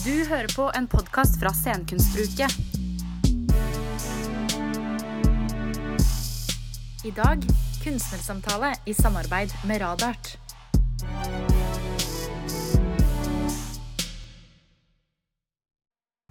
Du 0.00 0.14
hører 0.28 0.48
på 0.56 0.64
en 0.78 0.86
podkast 0.88 1.34
fra 1.36 1.50
Scenekunstuke. 1.52 2.46
I 7.04 7.12
dag 7.12 7.44
kunstnersamtale 7.82 8.70
i 8.88 8.94
samarbeid 8.96 9.52
med 9.68 9.82
Radart. 9.82 10.32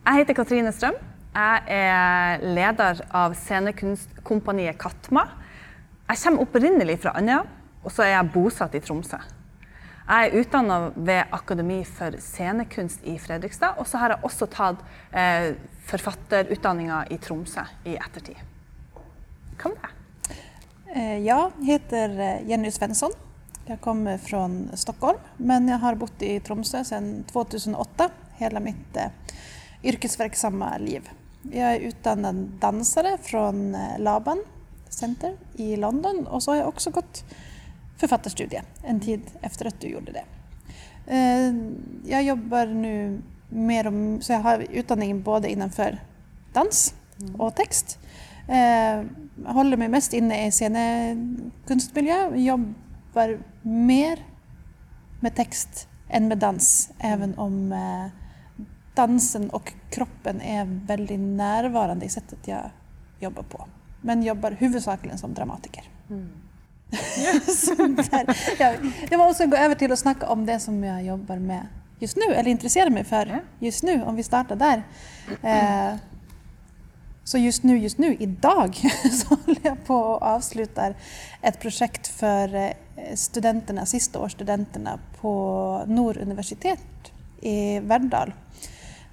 Jeg 0.05 0.17
heter 0.17 0.33
Katrine 0.33 0.73
Strøm. 0.73 0.97
Jeg 1.35 1.63
er 1.69 2.41
leder 2.41 3.05
av 3.13 3.37
scenekunstkompaniet 3.37 4.81
Katma. 4.81 5.27
Jeg 6.09 6.23
kommer 6.23 6.47
opprinnelig 6.47 7.03
fra 7.05 7.13
Andøya, 7.21 7.43
og 7.83 7.93
så 7.93 8.07
er 8.07 8.17
jeg 8.17 8.33
bosatt 8.33 8.73
i 8.73 8.81
Tromsø. 8.81 9.21
Jeg 10.09 10.31
er 10.31 10.39
utdanna 10.41 10.75
ved 10.95 11.35
Akademi 11.37 11.83
for 11.85 12.15
scenekunst 12.17 13.03
i 13.05 13.19
Fredrikstad, 13.21 13.77
og 13.77 13.85
så 13.85 13.99
har 14.01 14.15
jeg 14.15 14.25
også 14.25 14.47
tatt 14.49 14.79
eh, 15.13 15.51
forfatterutdanninga 15.85 17.03
i 17.13 17.19
Tromsø 17.21 17.61
i 17.85 17.93
ettertid. 17.93 18.39
Hva 19.59 19.69
med 19.69 19.83
deg? 19.83 20.39
Eh, 20.95 21.17
jag 21.27 21.59
heter 21.67 22.15
eh, 22.25 22.47
Jenny 22.49 22.71
Svensson. 22.73 23.13
Jag 23.67 23.81
kommer 23.81 24.17
från 24.17 24.71
Stockholm 24.73 25.19
men 25.37 25.67
jag 25.67 25.77
har 25.77 25.95
bott 25.95 26.21
i 26.21 26.39
Tromsö 26.39 26.83
sedan 26.83 27.23
2008, 27.31 28.09
hela 28.37 28.59
mitt 28.59 28.97
eh, 28.97 29.11
yrkesverksamma 29.83 30.77
liv. 30.77 31.09
Jag 31.51 31.75
är 31.75 31.79
utbildad 31.79 32.35
dansare 32.35 33.17
från 33.21 33.75
eh, 33.75 33.99
Laban 33.99 34.41
Center 34.89 35.37
i 35.55 35.75
London 35.75 36.27
och 36.27 36.43
så 36.43 36.51
har 36.51 36.57
jag 36.57 36.67
också 36.67 36.89
gått 36.89 37.23
författarstudie 37.99 38.61
en 38.83 38.99
tid 38.99 39.21
efter 39.41 39.65
att 39.65 39.79
du 39.81 39.87
gjorde 39.87 40.11
det. 40.11 40.23
Eh, 41.07 41.53
Jag 42.05 42.23
jobbar 42.23 42.65
nu 42.65 43.21
mer 43.49 43.87
om, 43.87 44.21
så 44.21 44.33
jag 44.33 44.39
har 44.39 44.59
utbildning 44.59 45.21
både 45.21 45.51
innanför 45.51 45.99
dans 46.53 46.93
och 47.37 47.55
text. 47.55 47.99
Eh, 48.47 49.03
Jag 49.45 49.53
håller 49.53 49.77
mig 49.77 49.87
mest 49.87 50.13
inne 50.13 50.47
i 50.47 50.51
scenekunstmiljö, 50.51 52.35
jobbar 52.35 53.37
mer 53.61 54.19
med 55.19 55.35
text 55.35 55.87
än 56.09 56.27
med 56.27 56.37
dans, 56.37 56.91
även 56.99 57.37
om 57.37 57.71
eh, 57.71 58.05
dansen 58.95 59.49
och 59.49 59.73
kroppen 59.89 60.41
är 60.41 60.65
väldigt 60.65 61.19
närvarande 61.19 62.05
i 62.05 62.09
sättet 62.09 62.47
jag 62.47 62.69
jobbar 63.19 63.43
på. 63.43 63.65
Men 64.01 64.23
jobbar 64.23 64.51
huvudsakligen 64.51 65.17
som 65.17 65.33
dramatiker. 65.33 65.83
Så 66.07 66.13
där. 68.11 68.35
Jag, 69.09 69.17
måste 69.17 69.45
gå 69.45 69.57
över 69.57 69.75
till 69.75 69.91
att 69.91 69.99
snacka 69.99 70.27
om 70.27 70.45
det 70.45 70.59
som 70.59 70.83
jag 70.83 71.03
jobbar 71.03 71.37
med 71.37 71.67
just 71.99 72.17
nu, 72.17 72.33
eller 72.33 72.51
intresserar 72.51 72.89
mig 72.89 73.03
för 73.03 73.43
just 73.59 73.83
nu, 73.83 74.03
om 74.03 74.15
vi 74.15 74.23
startar 74.23 74.55
där. 74.55 74.83
Eh, 75.43 75.95
så 77.23 77.37
just 77.37 77.63
nu, 77.63 77.77
just 77.77 77.97
nu, 77.97 78.15
idag, 78.19 78.75
så 79.11 79.35
håller 79.35 79.59
jag 79.61 79.85
på 79.85 79.95
och 79.95 80.21
avslutar 80.21 80.95
ett 81.41 81.59
projekt 81.59 82.07
för 82.07 82.55
eh, 82.55 82.71
studenterna, 83.15 83.85
sista 83.85 84.19
årsstudenterna 84.19 84.99
på 85.21 85.83
Nord 85.87 86.17
universitet 86.17 87.11
i 87.41 87.79
Verdal. 87.79 88.33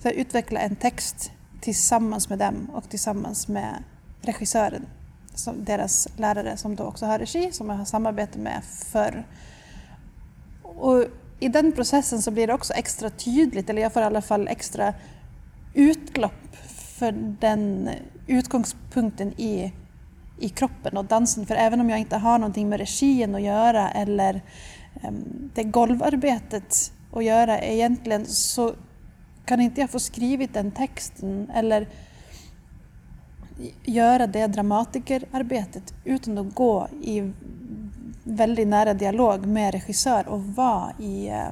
Så 0.03 0.09
jag 0.09 0.15
utvecklar 0.15 0.61
en 0.61 0.77
text 0.77 1.31
tillsammans 1.61 2.29
med 2.29 2.39
dem 2.39 2.71
och 2.75 2.89
tillsammans 2.89 3.49
med 3.49 3.83
regissören, 4.21 4.87
som 5.39 5.65
deras 5.65 6.09
lärare 6.17 6.57
som 6.57 6.77
då 6.77 6.85
också 6.85 7.07
har 7.07 7.19
regi, 7.19 7.53
som 7.53 7.69
jag 7.69 7.77
har 7.77 7.85
samarbete 7.85 8.39
med 8.39 8.63
förr. 8.65 9.27
Och 10.63 11.05
I 11.41 11.49
den 11.49 11.73
processen 11.73 12.23
så 12.23 12.31
blir 12.31 12.47
det 12.47 12.53
också 12.53 12.73
extra 12.73 13.11
tydligt, 13.11 13.71
eller 13.71 13.83
jag 13.83 13.93
får 13.93 14.03
i 14.03 14.05
alla 14.05 14.23
fall 14.23 14.49
extra 14.49 14.95
utlopp 15.75 16.57
för 16.99 17.13
den 17.41 17.91
utgångspunkten 18.27 19.33
i, 19.41 19.73
i 20.41 20.49
kroppen 20.49 20.97
och 20.97 21.05
dansen. 21.05 21.47
För 21.47 21.55
även 21.55 21.81
om 21.81 21.91
jag 21.91 21.99
inte 21.99 22.17
har 22.17 22.39
någonting 22.39 22.69
med 22.69 22.81
regin 22.81 23.35
att 23.35 23.43
göra 23.43 23.91
eller 23.91 24.43
um, 25.09 25.51
det 25.55 25.65
golvarbetet 25.65 26.93
att 27.13 27.25
göra 27.25 27.61
egentligen 27.61 28.27
så 28.27 28.75
kan 29.45 29.61
inte 29.61 29.81
jag 29.81 29.91
få 29.91 29.99
skrivit 29.99 30.55
den 30.55 30.71
texten 30.71 31.51
eller 31.55 31.89
göra 33.85 34.27
det 34.27 34.47
dramatikerarbetet 34.47 35.95
utan 36.05 36.39
att 36.39 36.55
gå 36.55 36.89
i 37.03 37.33
väldigt 38.25 38.69
nära 38.69 38.95
dialog 38.95 39.47
med 39.47 39.75
regissör 39.75 40.29
och 40.29 40.45
vara 40.45 40.93
i, 40.99 41.29
eh, 41.29 41.49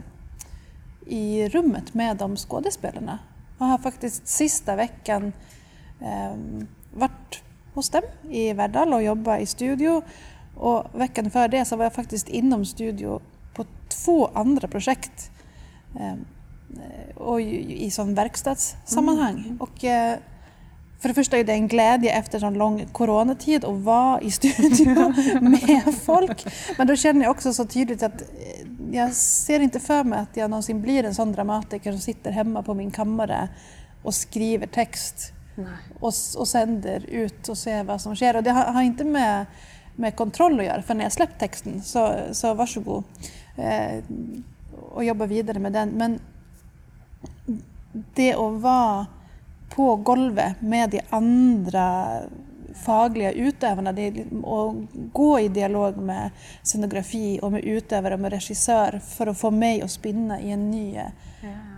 i 1.06 1.48
rummet 1.48 1.94
med 1.94 2.16
de 2.16 2.36
skådespelarna. 2.36 3.18
Jag 3.58 3.66
har 3.66 3.78
faktiskt 3.78 4.28
sista 4.28 4.76
veckan 4.76 5.32
eh, 6.00 6.36
varit 6.94 7.42
hos 7.74 7.90
dem 7.90 8.02
i 8.30 8.52
Verdal 8.52 8.94
och 8.94 9.02
jobbat 9.02 9.40
i 9.40 9.46
studio. 9.46 10.02
Och 10.56 10.86
veckan 11.00 11.30
före 11.30 11.48
det 11.48 11.64
så 11.64 11.76
var 11.76 11.84
jag 11.84 11.92
faktiskt 11.92 12.28
inom 12.28 12.64
studio 12.64 13.20
på 13.54 13.64
två 13.88 14.30
andra 14.34 14.68
projekt. 14.68 15.30
Eh, 16.00 16.14
och 17.16 17.40
i, 17.40 17.84
i 17.84 17.90
sån 17.90 18.14
verkstadssammanhang. 18.14 19.56
Och, 19.60 19.84
eh, 19.84 20.18
för 21.00 21.08
det 21.08 21.14
första 21.14 21.38
är 21.38 21.44
det 21.44 21.52
en 21.52 21.68
glädje 21.68 22.10
efter 22.12 22.38
sån 22.38 22.54
lång 22.54 22.86
coronatid 22.92 23.64
att 23.64 23.80
vara 23.80 24.20
i 24.20 24.30
studio 24.30 25.14
med 25.40 25.94
folk. 26.02 26.46
Men 26.78 26.86
då 26.86 26.96
känner 26.96 27.22
jag 27.22 27.30
också 27.30 27.52
så 27.52 27.64
tydligt 27.64 28.02
att 28.02 28.20
eh, 28.22 28.26
jag 28.92 29.12
ser 29.12 29.60
inte 29.60 29.80
för 29.80 30.04
mig 30.04 30.18
att 30.18 30.36
jag 30.36 30.50
någonsin 30.50 30.82
blir 30.82 31.04
en 31.04 31.14
sån 31.14 31.32
dramatiker 31.32 31.92
som 31.92 32.00
sitter 32.00 32.30
hemma 32.30 32.62
på 32.62 32.74
min 32.74 32.90
kammare 32.90 33.48
och 34.02 34.14
skriver 34.14 34.66
text 34.66 35.32
och, 36.00 36.12
och 36.36 36.48
sänder 36.48 37.04
ut 37.06 37.48
och 37.48 37.58
ser 37.58 37.84
vad 37.84 38.00
som 38.00 38.16
sker. 38.16 38.36
Och 38.36 38.42
det 38.42 38.50
har, 38.50 38.64
har 38.64 38.82
inte 38.82 39.04
med, 39.04 39.46
med 39.96 40.16
kontroll 40.16 40.60
att 40.60 40.66
göra, 40.66 40.82
för 40.82 40.94
när 40.94 41.04
jag 41.04 41.12
släppt 41.12 41.38
texten 41.40 41.82
så, 41.82 42.14
så 42.32 42.54
varsågod 42.54 43.04
eh, 43.56 44.04
och 44.90 45.04
jobba 45.04 45.26
vidare 45.26 45.58
med 45.58 45.72
den. 45.72 45.88
Men 45.88 46.20
det 48.14 48.34
att 48.34 48.60
vara 48.60 49.06
på 49.74 49.96
golvet 49.96 50.60
med 50.60 50.90
de 50.90 51.00
andra 51.10 52.06
fagliga 52.74 53.32
utövarna 53.32 53.92
det, 53.92 54.24
och 54.42 54.74
gå 55.12 55.40
i 55.40 55.48
dialog 55.48 55.96
med 55.96 56.30
scenografi 56.62 57.38
och 57.42 57.52
med 57.52 57.64
utövare 57.64 58.14
och 58.14 58.20
med 58.20 58.32
regissör 58.32 58.98
för 58.98 59.26
att 59.26 59.38
få 59.38 59.50
mig 59.50 59.82
att 59.82 59.90
spinna 59.90 60.40
i 60.40 60.50
en 60.50 60.70
ny 60.70 60.94
ja. 60.94 61.10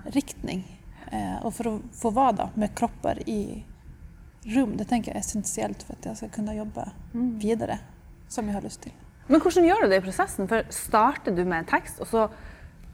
riktning. 0.05 0.83
Eh, 1.13 1.47
och 1.47 1.55
för 1.55 1.77
att 1.77 1.83
få 1.93 2.11
vara 2.11 2.33
då, 2.33 2.51
med 2.55 2.79
kroppar 2.79 3.29
i 3.29 3.65
rum, 4.43 4.77
det 4.77 4.85
tänker 4.85 5.11
jag 5.11 5.17
är 5.17 5.21
essentiellt 5.21 5.83
för 5.83 5.93
att 5.93 6.05
jag 6.05 6.17
ska 6.17 6.29
kunna 6.29 6.55
jobba 6.55 6.89
mm. 7.15 7.39
vidare 7.39 7.79
som 8.29 8.47
jag 8.47 8.55
har 8.55 8.63
lust 8.63 8.81
till. 8.81 8.93
Men 9.27 9.41
hur 9.41 9.63
gör 9.63 9.83
du 9.83 9.89
det 9.89 9.97
i 9.97 10.01
processen? 10.01 10.49
För 10.49 10.67
startar 10.71 11.33
du 11.33 11.45
med 11.45 11.59
en 11.59 11.65
text 11.65 11.99
och 11.99 12.09
så, 12.09 12.29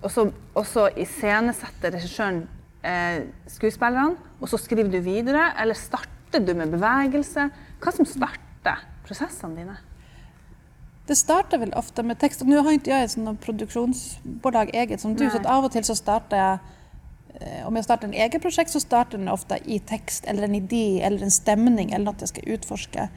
och 0.01 0.13
så, 0.13 0.31
och 0.53 0.67
så 0.67 0.89
iscenesätter 0.89 1.91
regissören 1.91 2.49
eh, 2.85 3.23
skuespillerne, 3.49 4.17
og 4.41 4.51
så 4.51 4.61
skriver 4.61 4.91
du 4.91 5.01
videre? 5.01 5.53
Eller 5.63 5.79
starter 5.79 6.45
du 6.45 6.55
med 6.55 6.73
bevegelse? 6.75 7.49
Hva 7.83 7.95
som 7.95 8.09
starter 8.09 8.85
processene 9.07 9.59
dine? 9.59 9.79
Det 11.07 11.17
startar 11.17 11.59
väl 11.59 11.73
ofta 11.73 12.03
med 12.03 12.19
text. 12.19 12.43
Nu 12.43 12.57
har 12.57 12.73
inte 12.73 12.91
jag 12.91 13.03
ett 13.03 13.11
sådant 13.11 13.41
produktionsbolag 13.41 14.75
eget 14.75 15.01
som 15.01 15.15
du, 15.15 15.25
Nej. 15.25 15.31
så 15.31 15.39
att 15.39 15.47
av 15.47 15.65
och 15.65 15.73
till 15.73 15.85
så 15.85 15.95
startar 15.97 16.37
jag 16.37 16.59
eh, 17.35 17.67
om 17.67 17.77
jag 17.77 17.85
startar 17.85 18.09
en 18.09 18.15
eget 18.15 18.43
projekt 18.43 18.71
så 18.71 18.81
startar 18.81 19.19
den 19.19 19.29
ofta 19.29 19.59
i 19.59 19.79
text 19.79 20.25
eller 20.25 20.43
en 20.43 20.55
idé 20.55 21.03
eller 21.03 21.23
en 21.23 21.31
stämning 21.31 21.93
eller 21.93 22.05
något 22.05 22.21
jag 22.21 22.29
ska 22.29 22.41
utforska. 22.41 23.09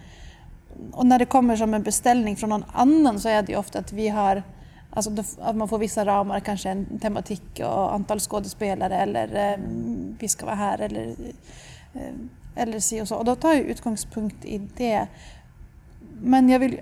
Och 0.91 1.05
när 1.05 1.19
det 1.19 1.25
kommer 1.25 1.55
som 1.55 1.73
en 1.73 1.83
beställning 1.83 2.35
från 2.35 2.49
någon 2.49 2.65
annan 2.73 3.19
så 3.19 3.29
är 3.29 3.43
det 3.43 3.57
ofta 3.57 3.79
att 3.79 3.93
vi 3.93 4.07
har 4.07 4.43
Alltså 4.95 5.11
att 5.41 5.55
man 5.55 5.67
får 5.67 5.77
vissa 5.77 6.05
ramar, 6.05 6.39
kanske 6.39 6.69
en 6.69 6.99
tematik 6.99 7.59
och 7.59 7.93
antal 7.93 8.19
skådespelare 8.19 8.95
eller 8.95 9.51
eh, 9.51 9.57
vi 10.19 10.27
ska 10.27 10.45
vara 10.45 10.55
här 10.55 10.81
eller, 10.81 11.15
eh, 11.93 12.13
eller 12.55 12.79
si 12.79 13.01
och 13.01 13.07
så. 13.07 13.15
Och 13.15 13.25
då 13.25 13.35
tar 13.35 13.53
jag 13.53 13.61
utgångspunkt 13.61 14.45
i 14.45 14.61
det. 14.77 15.07
Men 16.21 16.49
jag 16.49 16.59
vill 16.59 16.81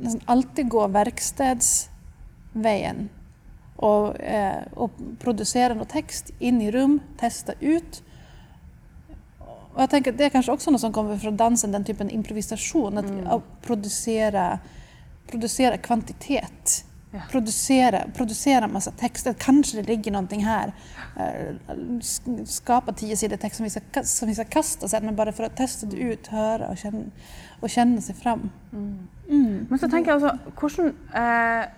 nästan 0.00 0.20
alltid 0.24 0.68
gå 0.68 0.86
verkstädsvägen 0.86 3.08
och, 3.76 4.20
eh, 4.20 4.62
och 4.74 4.90
producera 5.18 5.74
något 5.74 5.88
text 5.88 6.30
in 6.38 6.62
i 6.62 6.70
rum, 6.70 7.00
testa 7.18 7.52
ut. 7.60 8.02
Och 9.74 9.82
jag 9.82 9.90
tänker 9.90 10.12
att 10.12 10.18
det 10.18 10.24
är 10.24 10.30
kanske 10.30 10.52
också 10.52 10.70
något 10.70 10.80
som 10.80 10.92
kommer 10.92 11.18
från 11.18 11.36
dansen, 11.36 11.72
den 11.72 11.84
typen 11.84 12.06
av 12.06 12.12
improvisation, 12.12 12.98
att, 12.98 13.04
mm. 13.04 13.40
producera, 13.62 14.58
producera 15.26 15.76
kvantitet 15.76 16.84
Ja. 17.12 17.20
Producera, 17.30 18.04
producera 18.14 18.68
massa 18.68 18.90
texter, 18.90 19.32
kanske 19.32 19.76
det 19.76 19.88
ligger 19.88 20.12
någonting 20.12 20.44
här. 20.44 20.72
Eh, 21.16 21.54
skapa 22.44 22.92
tio 22.92 23.16
sidor 23.16 23.36
text 23.36 23.56
som 23.56 23.64
vi, 23.64 23.70
ska, 23.70 24.02
som 24.02 24.28
vi 24.28 24.34
ska 24.34 24.44
kasta 24.44 24.88
sen, 24.88 25.06
men 25.06 25.16
bara 25.16 25.32
för 25.32 25.44
att 25.44 25.56
testa 25.56 25.86
det 25.86 25.96
ut, 25.96 26.26
höra 26.26 26.68
och 26.68 26.78
känna, 26.78 27.04
och 27.60 27.70
känna 27.70 28.00
sig 28.00 28.14
fram. 28.14 28.50
Mm. 28.72 29.08
Mm. 29.28 29.66
Men 29.70 29.78
så 29.78 29.88
tänker 29.88 30.10
jag 30.10 30.22
alltså, 30.22 30.38
hvordan, 30.60 30.94
eh, 31.14 31.68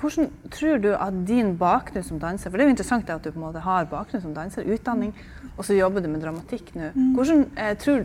hvordan 0.00 0.30
tror 0.50 0.78
du 0.78 0.94
at 0.94 1.26
din 1.26 1.56
bakgrunn 1.56 2.04
som 2.04 2.18
danser 2.18 2.50
For 2.50 2.58
det 2.58 2.64
er 2.64 2.68
jo 2.68 2.74
interessant 2.74 3.10
at 3.10 3.24
du 3.24 3.30
på 3.30 3.38
en 3.38 3.46
måte 3.46 3.62
har 3.64 3.84
bakgrunn 3.84 4.22
som 4.22 4.34
danser, 4.34 4.62
utdanning, 4.62 5.14
og 5.56 5.64
så 5.64 5.74
jobber 5.74 6.00
du 6.00 6.08
med 6.08 6.20
dramatikk 6.20 6.74
nå. 6.74 6.90
Hvordan, 7.14 7.46
eh, 7.56 7.76
tror, 7.76 8.04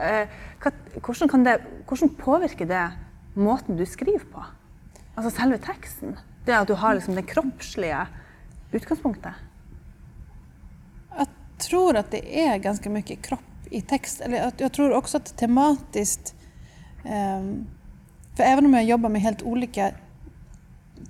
eh, 0.00 0.26
hvordan, 1.04 1.28
kan 1.28 1.44
det, 1.44 1.60
hvordan 1.88 2.08
påvirker 2.08 2.64
det 2.64 2.90
måten 3.34 3.76
du 3.76 3.84
skriver 3.86 4.24
på? 4.32 4.44
Altså 5.20 5.36
selve 5.36 5.58
teksten? 5.60 6.14
Det 6.46 6.54
at 6.56 6.68
du 6.68 6.74
har 6.80 6.94
liksom 6.96 7.14
det 7.14 7.26
kroppslige 7.28 8.06
utgangspunktet? 8.72 9.32
Jag 11.18 11.26
tror 11.58 11.96
att 11.96 12.10
det 12.10 12.48
är 12.48 12.58
ganska 12.58 12.90
mycket 12.90 13.22
kropp 13.22 13.66
i 13.70 13.80
text. 13.80 14.20
Eller 14.20 14.52
jag 14.56 14.72
tror 14.72 14.92
också 14.92 15.16
att 15.16 15.36
tematiskt... 15.36 16.34
ehm, 17.04 17.66
för 18.36 18.42
även 18.42 18.66
om 18.66 18.74
jag 18.74 18.84
jobbar 18.84 19.08
med 19.08 19.20
helt 19.20 19.42
olika 19.42 19.90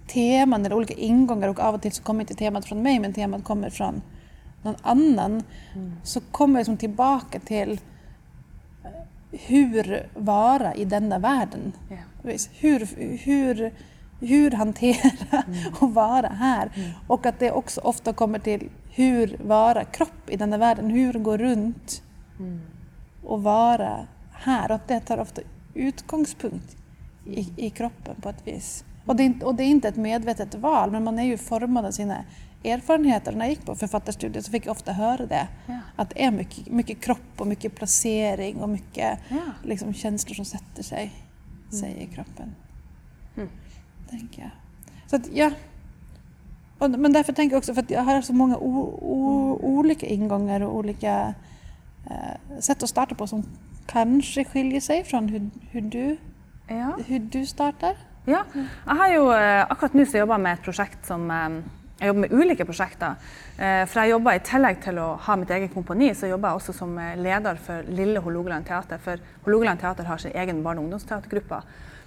teman 0.07 0.67
eller 0.67 0.77
olika 0.77 0.95
ingångar 0.95 1.49
och 1.49 1.61
av 1.61 1.75
och 1.75 1.83
till 1.83 1.93
så 1.93 2.03
kommer 2.03 2.21
inte 2.21 2.35
temat 2.35 2.65
från 2.65 2.83
mig 2.83 2.99
men 2.99 3.13
temat 3.13 3.45
kommer 3.45 3.71
från 3.71 4.03
någon 4.63 4.77
annan 4.83 5.43
så 6.03 6.21
kommer 6.21 6.55
jag 6.55 6.61
liksom 6.61 6.77
tillbaka 6.77 7.41
till 7.41 7.81
eh, 8.85 8.91
hur 9.31 10.09
vara 10.15 10.75
i 10.75 10.85
denna 10.85 11.19
världen. 11.19 11.73
Precis. 12.23 12.51
Hur, 12.55 12.89
hur, 13.25 13.73
hur 14.21 14.51
hantera 14.51 15.43
och 15.81 15.95
vara 15.95 16.29
här. 16.29 16.71
Och 17.07 17.27
att 17.27 17.39
det 17.39 17.53
också 17.53 17.81
ofta 17.81 18.13
kommer 18.13 18.39
till 18.39 18.69
hur 18.91 19.37
vara 19.45 19.85
kropp 19.85 20.31
i 20.31 20.37
denna 20.37 20.59
världen. 20.59 20.91
Hur 20.91 21.13
gå 21.13 21.37
runt 21.37 22.03
och 23.25 23.43
vara 23.43 24.07
här. 24.33 24.69
Och 24.71 24.75
att 24.75 24.89
det 24.89 25.01
tar 25.01 25.19
ofta 25.19 25.41
utgångspunkt 25.75 26.77
i, 27.27 27.49
i 27.57 27.71
kroppen 27.71 28.15
på 28.21 28.29
ett 28.29 28.47
vis. 28.47 28.85
Och 29.07 29.17
det, 29.17 29.23
är 29.23 29.25
inte, 29.25 29.47
och 29.47 29.55
det 29.55 29.63
är 29.63 29.69
inte 29.69 29.89
ett 29.89 29.97
medvetet 29.97 30.55
val 30.55 30.91
men 30.91 31.05
man 31.05 31.19
är 31.19 31.23
ju 31.23 31.39
formad 31.39 31.85
av 31.85 31.91
sina 31.91 32.25
erfarenheter. 32.65 33.33
När 33.33 33.45
jag 33.45 33.51
gick 33.51 33.67
på 33.67 33.75
författarstudier 33.75 34.43
så 34.43 34.51
fick 34.51 34.67
jag 34.67 34.73
ofta 34.73 34.93
höra 34.93 35.27
det. 35.27 35.49
Ja. 35.67 35.79
Att 35.97 36.11
det 36.11 36.25
är 36.25 36.31
mycket, 36.31 36.67
mycket 36.67 37.01
kropp 37.01 37.35
och 37.37 37.47
mycket 37.47 37.75
placering 37.75 38.57
och 38.57 38.69
mycket 38.69 39.19
Ja. 39.29 39.37
liksom, 39.65 39.95
känslor 39.95 40.35
som 40.35 40.45
sätter 40.45 40.83
sig, 40.83 41.13
sig 41.71 42.09
i 42.11 42.15
kroppen. 42.15 42.55
Mm. 44.11 44.21
Tänker 44.21 44.43
jag. 44.43 44.51
Så 45.07 45.17
att, 45.17 45.29
ja. 45.33 45.51
Och, 46.79 46.91
men 46.91 47.13
därför 47.13 47.33
tänker 47.33 47.55
jag 47.55 47.59
också, 47.59 47.75
för 47.75 47.83
att 47.83 47.91
jag 47.91 48.03
har 48.03 48.21
så 48.23 48.33
många 48.33 48.57
o, 48.57 48.99
o, 49.01 49.59
olika 49.63 50.07
ingångar 50.07 50.61
och 50.61 50.77
olika 50.77 51.35
eh, 52.11 52.61
sätt 52.61 52.83
att 52.83 52.89
starta 52.89 53.15
på 53.15 53.27
som 53.27 53.45
kanske 53.87 54.45
skiljer 54.45 54.81
sig 54.81 55.05
från 55.05 55.29
hur, 55.29 55.51
hur, 55.71 55.81
du, 55.81 56.17
Ja. 56.69 56.99
hur 57.07 57.19
du 57.19 57.47
startar. 57.47 57.97
Ja, 58.25 58.43
jeg 58.87 58.97
har 58.97 59.09
jo 59.15 59.31
eh, 59.33 59.65
akkurat 59.71 59.95
nå 59.97 60.05
så 60.07 60.19
jobber 60.21 60.35
jeg 60.37 60.43
med 60.45 60.53
et 60.59 60.63
prosjekt 60.65 61.07
som 61.09 61.31
eh, 61.31 61.61
Jeg 62.01 62.07
jobber 62.09 62.21
med 62.21 62.33
ulike 62.33 62.65
prosjekter. 62.65 63.15
Eh, 63.59 63.83
For 63.87 64.01
jeg 64.01 64.11
jobber 64.15 64.33
i 64.33 64.41
tillegg 64.41 64.79
til 64.85 64.99
å 65.03 65.09
ha 65.21 65.35
mitt 65.37 65.51
eget 65.51 65.75
kompani, 65.75 66.15
så 66.15 66.27
jobber 66.31 66.49
jeg 66.49 66.57
også 66.61 66.73
som 66.73 66.95
leder 67.17 67.59
for 67.61 67.83
Lille 67.93 68.21
Hålogaland 68.25 68.65
teater. 68.65 68.99
For 68.99 69.21
Hålogaland 69.45 69.81
teater 69.83 70.05
har 70.09 70.17
sin 70.19 70.33
egen 70.35 70.63
barne- 70.65 70.81
og 70.81 70.85
ungdomsteatergruppe. 70.85 71.59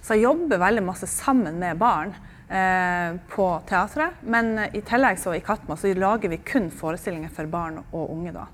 Så 0.04 0.18
jeg 0.18 0.26
jobber 0.26 0.60
veldig 0.60 0.84
masse 0.84 1.08
sammen 1.08 1.56
med 1.62 1.78
barn 1.80 2.12
eh, 2.52 3.16
på 3.32 3.46
teatret. 3.68 4.20
Men 4.28 4.52
eh, 4.58 4.76
i 4.76 4.82
tillegg 4.84 5.20
så 5.20 5.32
i 5.32 5.40
Katma 5.44 5.78
så 5.80 5.94
lager 5.96 6.32
vi 6.32 6.42
kun 6.44 6.68
forestillinger 6.72 7.32
for 7.32 7.48
barn 7.48 7.80
og 7.86 8.12
unge. 8.12 8.34
da. 8.36 8.44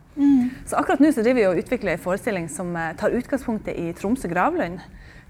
Så 0.69 0.79
akkurat 0.79 1.03
nå 1.03 1.11
så 1.11 1.25
driver 1.25 1.41
vi 1.41 1.49
og 1.49 1.63
utvikler 1.65 1.97
en 1.97 2.05
forestilling 2.05 2.47
som 2.53 2.71
eh, 2.79 2.93
tar 3.01 3.17
utgangspunktet 3.19 3.75
i 3.75 3.91
Tromsø 3.99 4.31
gravlund. 4.31 4.79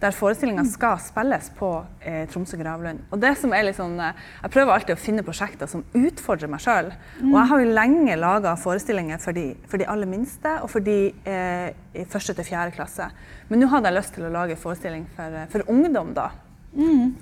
Der 0.00 0.14
forestillinga 0.16 0.62
skal 0.64 0.96
spilles 1.04 1.50
på 1.58 1.68
eh, 2.00 2.22
Tromsø 2.32 2.56
gravlund. 2.56 3.02
Og 3.12 3.20
det 3.20 3.34
som 3.36 3.52
er 3.52 3.68
eh, 3.68 4.20
Jeg 4.42 4.52
prøver 4.54 4.72
alltid 4.72 4.94
å 4.94 5.00
finne 5.00 5.24
prosjekter 5.26 5.68
som 5.68 5.84
utfordrer 5.92 6.48
meg 6.48 6.62
sjøl. 6.64 6.88
Og 7.20 7.36
jeg 7.36 7.48
har 7.52 7.60
jo 7.60 7.74
lenge 7.76 8.16
laga 8.16 8.56
forestillinger 8.56 9.20
for 9.20 9.36
de, 9.36 9.50
for 9.68 9.76
de 9.76 9.88
aller 9.92 10.08
minste 10.08 10.56
og 10.64 10.70
for 10.72 10.80
de 10.80 11.12
eh, 11.28 11.68
i 11.92 12.06
første 12.08 12.32
til 12.32 12.48
fjerde 12.48 12.72
klasse. 12.78 13.10
Men 13.50 13.60
nå 13.60 13.68
hadde 13.68 13.92
jeg 13.92 14.00
lyst 14.00 14.16
til 14.16 14.24
å 14.24 14.32
lage 14.32 14.56
en 14.56 14.62
forestilling 14.62 15.04
for, 15.16 15.36
eh, 15.42 15.50
for 15.52 15.68
ungdom. 15.68 16.14
da. 16.16 16.30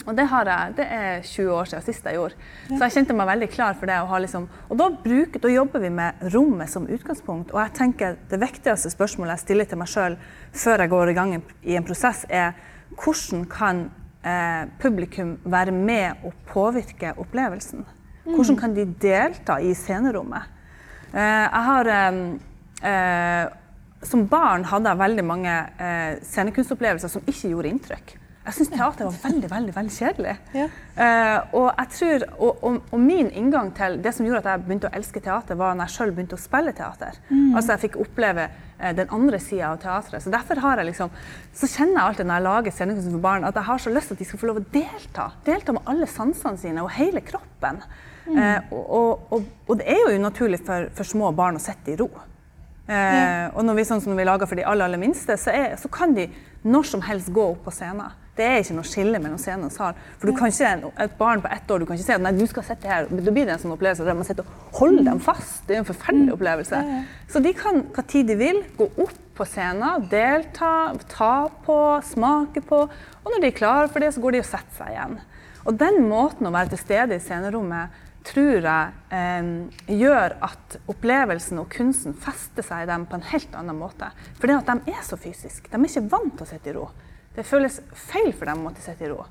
Og 0.04 0.16
det, 0.16 0.26
har 0.28 0.48
jeg, 0.50 0.72
det 0.76 0.86
er 0.92 1.22
20 1.24 1.52
år 1.56 1.68
siden 1.70 1.84
sist 1.86 2.04
jeg 2.04 2.18
gjorde. 2.18 2.48
Så 2.68 2.78
jeg 2.82 2.94
kjente 2.98 3.14
meg 3.16 3.30
veldig 3.30 3.48
klar 3.52 3.78
for 3.80 3.88
det. 3.88 3.96
Liksom, 4.24 4.48
og 4.68 4.80
da, 4.80 4.88
bruker, 5.04 5.40
da 5.40 5.52
jobber 5.52 5.84
vi 5.84 5.92
med 5.94 6.26
rommet 6.34 6.72
som 6.72 6.88
utgangspunkt. 6.88 7.54
Og 7.54 7.62
jeg 7.62 7.74
tenker 7.78 8.18
det 8.28 8.40
viktigste 8.42 8.92
spørsmålet 8.92 9.38
jeg 9.38 9.44
stiller 9.46 9.70
til 9.70 9.80
meg 9.80 9.92
sjøl 9.92 10.18
før 10.52 10.84
jeg 10.84 10.92
går 10.92 11.12
i 11.12 11.16
gang 11.16 11.32
i 11.38 11.78
en 11.78 11.86
prosess, 11.88 12.26
er 12.28 12.52
hvordan 12.98 13.46
kan 13.48 13.86
eh, 14.26 14.68
publikum 14.80 15.36
være 15.48 15.72
med 15.72 16.28
og 16.28 16.36
påvirke 16.48 17.14
opplevelsen? 17.16 17.86
Hvordan 18.28 18.60
kan 18.60 18.76
de 18.76 18.84
delta 19.00 19.58
i 19.64 19.72
scenerommet? 19.76 20.44
Eh, 21.14 21.46
jeg 21.48 21.64
har 21.70 21.88
eh, 21.94 22.22
eh, 22.84 23.46
Som 24.04 24.28
barn 24.28 24.62
hadde 24.68 24.92
jeg 24.92 24.98
veldig 25.00 25.22
mange 25.26 25.52
eh, 25.82 26.20
scenekunstopplevelser 26.22 27.10
som 27.10 27.24
ikke 27.26 27.48
gjorde 27.50 27.72
inntrykk. 27.72 28.12
Jeg 28.48 28.56
syntes 28.56 28.70
teater 28.72 29.04
var 29.04 29.16
veldig 29.26 29.48
veldig, 29.50 29.72
veldig 29.76 29.92
kjedelig. 29.92 30.34
Ja. 30.56 30.68
Eh, 31.04 31.56
og, 31.58 31.66
jeg 31.68 31.90
tror, 31.92 32.22
og, 32.38 32.62
og, 32.64 32.78
og 32.96 33.02
min 33.02 33.28
inngang 33.36 33.74
til 33.76 33.98
det 34.04 34.14
som 34.16 34.24
gjorde 34.24 34.40
at 34.40 34.48
jeg 34.54 34.64
begynte 34.64 34.88
å 34.88 34.94
elske 34.96 35.20
teater, 35.20 35.58
var 35.60 35.76
når 35.76 35.84
jeg 35.84 35.96
sjøl 35.98 36.14
begynte 36.16 36.38
å 36.38 36.40
spille 36.40 36.72
teater. 36.72 37.18
Altså 37.28 37.74
jeg 37.74 37.82
fikk 37.82 37.98
oppleve 38.06 38.46
eh, 38.48 38.94
den 38.96 39.12
andre 39.12 39.40
sida 39.42 39.74
av 39.74 39.82
teatret. 39.82 40.24
Så 40.24 40.32
derfor 40.32 40.62
har 40.64 40.80
jeg 40.80 40.88
liksom, 40.94 41.12
så 41.60 41.68
kjenner 41.74 41.98
jeg 41.98 42.04
alltid 42.06 42.30
når 42.30 42.40
jeg 42.40 42.46
lager 42.46 42.76
scenekunst 42.78 43.10
for 43.12 43.26
barn, 43.28 43.44
at 43.50 43.60
jeg 43.60 43.68
har 43.68 43.84
så 43.84 43.92
lyst 43.92 44.12
til 44.12 44.16
at 44.16 44.22
de 44.22 44.28
skal 44.30 44.40
få 44.40 44.48
lov 44.48 44.62
å 44.62 44.66
delta. 44.78 45.26
Delta 45.44 45.74
med 45.76 45.92
alle 45.92 46.08
sansene 46.08 46.62
sine 46.62 46.86
og 46.86 46.94
hele 46.96 47.24
kroppen. 47.28 47.82
Eh, 48.28 48.72
og, 48.72 49.28
og, 49.32 49.44
og, 49.66 49.76
det 49.80 49.92
er 49.92 50.02
jo 50.06 50.16
unaturlig 50.16 50.60
for, 50.64 50.88
for 50.96 51.08
små 51.08 51.34
barn 51.36 51.60
å 51.60 51.62
sitte 51.62 51.92
i 51.92 51.98
ro. 52.00 52.08
Eh, 52.88 53.46
og 53.52 53.60
når 53.68 53.76
vi, 53.76 53.84
sånn 53.88 54.00
som 54.00 54.14
når 54.14 54.22
vi 54.22 54.26
lager 54.30 54.48
for 54.48 54.56
de 54.56 54.64
aller, 54.64 54.88
aller 54.88 55.00
minste, 55.00 55.36
så, 55.36 55.52
er, 55.52 55.76
så 55.80 55.92
kan 55.92 56.16
de 56.16 56.30
når 56.64 56.88
som 56.88 57.04
helst 57.04 57.28
gå 57.36 57.44
opp 57.52 57.66
på 57.68 57.74
scenen. 57.76 58.16
Det 58.38 58.46
er 58.46 58.60
ikke 58.62 58.76
noe 58.76 58.86
skille 58.86 59.18
mellom 59.18 59.38
scene 59.42 59.66
og 59.66 59.74
sal. 59.74 59.96
For 60.20 60.30
du 60.30 60.36
kan 60.38 60.52
ikke, 60.52 60.90
et 61.02 61.14
barn 61.18 61.40
på 61.42 61.50
ett 61.50 61.70
år 61.74 61.82
du 61.82 61.86
kan 61.88 61.98
ikke 61.98 62.06
si 62.06 62.14
at 62.14 62.22
nei, 62.22 62.34
du 62.38 62.44
skal 62.46 62.66
sitte 62.68 62.90
her. 62.90 63.08
Da 63.10 63.32
blir 63.34 63.48
det 63.48 63.56
en 63.56 63.62
sånn 63.64 63.74
opplevelse 63.74 64.06
der 64.06 64.18
man 64.18 64.28
sitter 64.28 64.46
og 64.46 64.76
holder 64.78 65.08
dem 65.08 65.22
fast. 65.22 65.64
Det 65.66 65.74
er 65.74 65.82
en 65.82 65.88
forferdelig 65.88 66.36
opplevelse. 66.36 66.82
Så 67.32 67.42
de 67.42 67.54
kan 67.58 67.82
hva 67.96 68.04
tid 68.06 68.30
de 68.30 68.38
vil 68.38 68.60
gå 68.78 68.86
opp 68.94 69.24
på 69.38 69.46
scenen, 69.46 70.06
delta, 70.10 70.72
ta 71.10 71.32
på, 71.66 71.78
smake 72.06 72.62
på. 72.66 72.84
Og 73.22 73.32
når 73.32 73.42
de 73.42 73.50
er 73.50 73.58
klare 73.58 73.90
for 73.90 74.02
det, 74.02 74.12
så 74.14 74.22
går 74.22 74.38
de 74.38 74.42
og 74.44 74.48
setter 74.48 74.78
seg 74.80 74.94
igjen. 74.94 75.18
Og 75.66 75.78
den 75.78 76.04
måten 76.08 76.48
å 76.48 76.54
være 76.54 76.72
til 76.72 76.82
stede 76.82 77.18
i 77.18 77.22
scenerommet 77.22 78.04
tror 78.28 78.64
jeg 78.66 79.14
eh, 79.14 79.50
gjør 79.98 80.34
at 80.44 80.78
opplevelsen 80.90 81.60
og 81.62 81.70
kunsten 81.72 82.16
fester 82.18 82.66
seg 82.66 82.84
i 82.84 82.90
dem 82.90 83.06
på 83.08 83.18
en 83.18 83.28
helt 83.30 83.54
annen 83.56 83.78
måte. 83.78 84.10
For 84.38 84.50
det 84.50 84.60
at 84.60 84.72
de 84.72 84.94
er 84.94 85.04
så 85.06 85.18
fysiske. 85.20 85.70
De 85.70 85.78
er 85.78 85.90
ikke 85.90 86.08
vant 86.12 86.34
til 86.36 86.46
å 86.46 86.50
sitte 86.50 86.72
i 86.72 86.76
ro. 86.76 86.88
Det 87.38 87.46
føles 87.46 87.80
feil 87.94 88.32
for 88.34 88.50
dem 88.50 88.58
å 88.58 88.68
måtte 88.68 88.82
sitte 88.82 89.06
i 89.06 89.10
ro. 89.12 89.22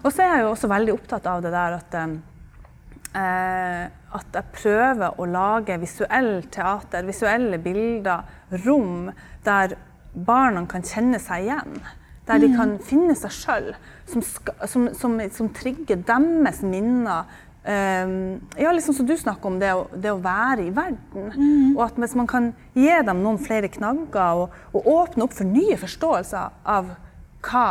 Og 0.00 0.10
så 0.12 0.22
er 0.22 0.36
jeg 0.36 0.44
jo 0.44 0.52
også 0.52 0.70
veldig 0.70 0.92
opptatt 0.94 1.24
av 1.26 1.40
det 1.42 1.50
der 1.50 1.78
at 1.80 1.96
eh, 1.98 3.86
at 4.10 4.34
jeg 4.34 4.54
prøver 4.54 5.18
å 5.18 5.26
lage 5.30 5.78
visuell 5.82 6.44
teater, 6.50 7.06
visuelle 7.06 7.58
bilder, 7.62 8.26
rom 8.64 9.10
der 9.46 9.76
barna 10.14 10.64
kan 10.70 10.86
kjenne 10.86 11.20
seg 11.22 11.46
igjen. 11.46 11.78
Der 12.26 12.38
de 12.42 12.50
kan 12.54 12.76
finne 12.86 13.16
seg 13.18 13.32
sjøl, 13.34 13.70
som, 14.06 14.22
som, 14.22 14.88
som, 14.94 15.16
som 15.34 15.48
trigger 15.54 16.02
deres 16.06 16.60
minner. 16.62 17.26
Eh, 17.66 18.14
ja, 18.62 18.70
liksom 18.74 18.94
som 18.98 19.06
du 19.08 19.16
snakker 19.18 19.50
om, 19.50 19.58
det 19.62 19.72
å, 19.74 19.84
det 19.94 20.14
å 20.14 20.22
være 20.22 20.68
i 20.68 20.74
verden. 20.74 21.30
Og 21.74 21.84
at 21.88 21.98
hvis 21.98 22.14
man 22.18 22.30
kan 22.30 22.50
gi 22.78 22.90
dem 23.06 23.22
noen 23.26 23.42
flere 23.42 23.70
knagger 23.72 24.44
og, 24.44 24.58
og 24.70 24.90
åpne 24.94 25.26
opp 25.26 25.34
for 25.38 25.50
nye 25.50 25.78
forståelser 25.80 26.60
av 26.78 26.94
hva, 27.44 27.66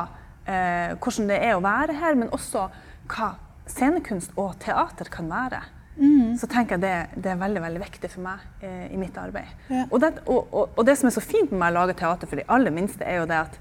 eh, 0.46 0.96
hvordan 0.98 1.30
det 1.30 1.42
er 1.42 1.58
å 1.58 1.66
være 1.66 1.98
her, 2.00 2.18
men 2.20 2.32
også 2.36 2.70
hva 3.10 3.34
scenekunst 3.70 4.34
og 4.38 4.56
teater 4.64 5.10
kan 5.14 5.30
være. 5.30 5.62
Så 6.40 6.48
tenker 6.48 6.78
jeg 6.78 6.84
det, 6.86 7.24
det 7.24 7.34
er 7.34 7.42
veldig 7.42 7.62
veldig 7.64 7.82
viktig 7.82 8.10
for 8.14 8.24
meg 8.24 8.64
eh, 8.64 8.88
i 8.94 9.00
mitt 9.00 9.18
arbeid. 9.20 9.52
Ja. 9.68 9.84
Og, 9.90 10.00
det, 10.04 10.14
og, 10.26 10.48
og, 10.48 10.78
og 10.78 10.88
det 10.88 10.96
som 11.00 11.10
er 11.10 11.16
så 11.16 11.24
fint 11.24 11.52
med 11.52 11.60
meg 11.60 11.74
å 11.74 11.82
lage 11.82 11.98
teater 12.00 12.30
for 12.30 12.40
de 12.40 12.48
aller 12.48 12.74
minste, 12.74 13.04
er 13.04 13.20
jo 13.20 13.28
det 13.30 13.42
at, 13.42 13.60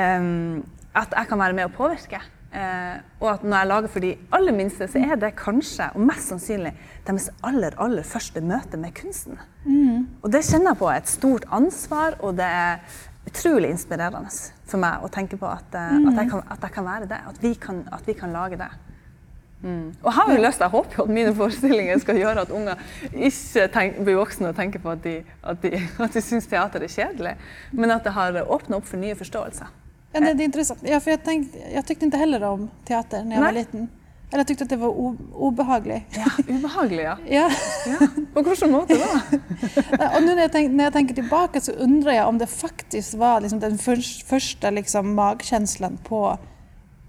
ehm, 0.00 0.62
at 0.96 1.12
jeg 1.12 1.28
kan 1.28 1.42
være 1.42 1.58
med 1.58 1.68
å 1.68 1.74
påvirke. 1.74 2.22
Eh, 2.48 2.94
og 3.20 3.26
at 3.34 3.42
når 3.44 3.58
jeg 3.58 3.68
lager 3.68 3.92
for 3.92 4.06
de 4.06 4.14
aller 4.38 4.56
minste, 4.56 4.88
så 4.88 5.02
er 5.04 5.20
det 5.20 5.34
kanskje, 5.36 5.90
og 5.92 6.06
mest 6.08 6.32
sannsynlig, 6.32 6.72
deres 7.04 7.28
aller, 7.44 7.76
aller 7.76 8.06
første 8.08 8.40
møte 8.40 8.80
med 8.80 8.96
kunsten. 8.96 9.36
Og 10.22 10.32
det 10.32 10.46
kjenner 10.48 10.72
jeg 10.72 10.80
på 10.80 10.88
er 10.88 11.02
et 11.02 11.12
stort 11.12 11.44
ansvar, 11.52 12.16
og 12.24 12.38
det 12.40 12.48
er 12.48 12.80
utrolig 13.28 13.70
inspirerende 13.74 14.32
for 14.68 14.80
meg 14.82 15.04
å 15.04 15.10
tenke 15.12 15.38
på 15.40 15.48
at, 15.48 15.72
eh, 15.76 15.96
at, 16.00 16.20
jeg, 16.22 16.30
kan, 16.32 16.44
at 16.50 16.66
jeg 16.66 16.74
kan 16.74 16.86
være 16.88 17.08
det. 17.10 17.22
At 17.30 17.40
vi 17.42 17.54
kan, 17.60 17.82
at 17.92 18.06
vi 18.08 18.16
kan 18.18 18.34
lage 18.34 18.60
det. 18.60 18.70
Mm. 19.62 19.88
Og 20.02 20.06
jeg 20.06 20.14
har 20.14 20.28
jo 20.30 20.42
lyst, 20.42 20.60
jeg 20.62 20.70
håper 20.70 21.00
jo 21.00 21.04
at 21.08 21.10
mine 21.10 21.32
forestillinger 21.34 21.98
skal 21.98 22.20
gjøre 22.20 22.44
at 22.46 22.52
unger 22.54 22.78
ikke 23.10 23.64
tenk, 23.74 23.96
blir 24.06 24.20
voksne 24.20 24.52
og 24.52 24.58
tenker 24.58 24.82
på 24.84 24.92
at 24.94 25.02
de, 25.02 25.16
at 25.42 25.64
de, 25.64 25.80
de 26.14 26.22
syns 26.22 26.46
teater 26.46 26.84
er 26.86 26.92
kjedelig, 26.92 27.34
men 27.72 27.94
at 27.94 28.06
det 28.06 28.14
har 28.14 28.38
åpna 28.46 28.78
opp 28.78 28.86
for 28.86 29.02
nye 29.02 29.18
forståelser. 29.18 29.74
Ja, 30.12 30.20
nej, 30.20 30.34
det 30.34 30.42
är 30.42 30.44
intressant. 30.44 30.80
Ja, 30.82 31.00
för 31.00 31.10
jag, 31.10 31.24
tänkte, 31.24 31.58
jag 31.74 31.86
tyckte 31.86 32.04
inte 32.04 32.16
heller 32.16 32.42
om 32.44 32.70
teater 32.84 33.24
när 33.24 33.36
jag 33.36 33.42
var 33.42 33.52
Nej. 33.52 33.60
liten. 33.60 33.88
Eller 34.30 34.44
tyckte 34.44 34.64
att 34.64 34.70
det 34.70 34.76
var 34.76 34.88
obehagligt. 35.34 36.04
Ja, 36.16 36.24
ubehagelig, 36.54 37.04
ja. 37.04 37.16
Ja. 37.28 37.50
ja. 37.86 38.06
På 38.34 38.42
hvilken 38.42 38.70
måte 38.70 38.94
da? 38.94 39.20
Och 40.16 40.22
nu 40.22 40.34
när 40.34 40.42
jag, 40.42 40.52
tänk, 40.52 40.70
när 40.72 40.84
jag 40.84 40.92
tänker 40.92 41.14
tillbaka 41.14 41.60
så 41.60 41.72
undrar 41.72 42.12
jag 42.12 42.28
om 42.28 42.38
det 42.38 42.46
faktiskt 42.46 43.14
var 43.14 43.40
liksom 43.40 43.60
den 43.60 43.78
förs- 43.78 44.24
första 44.24 44.70
liksom 44.70 45.14
magkänslan 45.14 45.98
på 46.04 46.38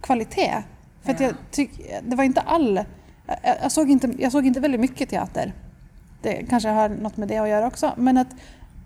kvalitet. 0.01 0.63
För 1.03 1.11
Ja. 1.19 1.21
jag 1.25 1.33
tyck, 1.51 1.71
det 2.03 2.15
var 2.15 2.23
inte 2.23 2.41
all... 2.41 2.79
Jag, 3.27 3.55
jag, 3.63 3.71
såg 3.71 3.89
inte, 3.89 4.13
jag 4.19 4.31
såg 4.31 4.45
inte 4.45 4.59
väldigt 4.59 4.81
mycket 4.81 5.09
teater. 5.09 5.53
Det 6.21 6.45
kanske 6.49 6.69
har 6.69 6.89
något 6.89 7.17
med 7.17 7.27
det 7.27 7.37
att 7.37 7.49
göra 7.49 7.67
också. 7.67 7.93
Men 7.97 8.17
att 8.17 8.27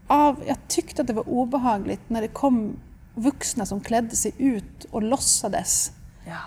av, 0.08 0.44
jag 0.48 0.58
tyckte 0.68 1.02
att 1.02 1.08
det 1.08 1.14
var 1.14 1.30
obehagligt 1.30 2.02
när 2.10 2.22
det 2.22 2.28
kom 2.28 2.80
vuxna 3.16 3.66
som 3.66 3.82
klädde 3.82 4.16
sig 4.16 4.32
ut 4.38 4.84
och 4.92 5.04
låtsades. 5.04 5.92
Ja. 6.26 6.38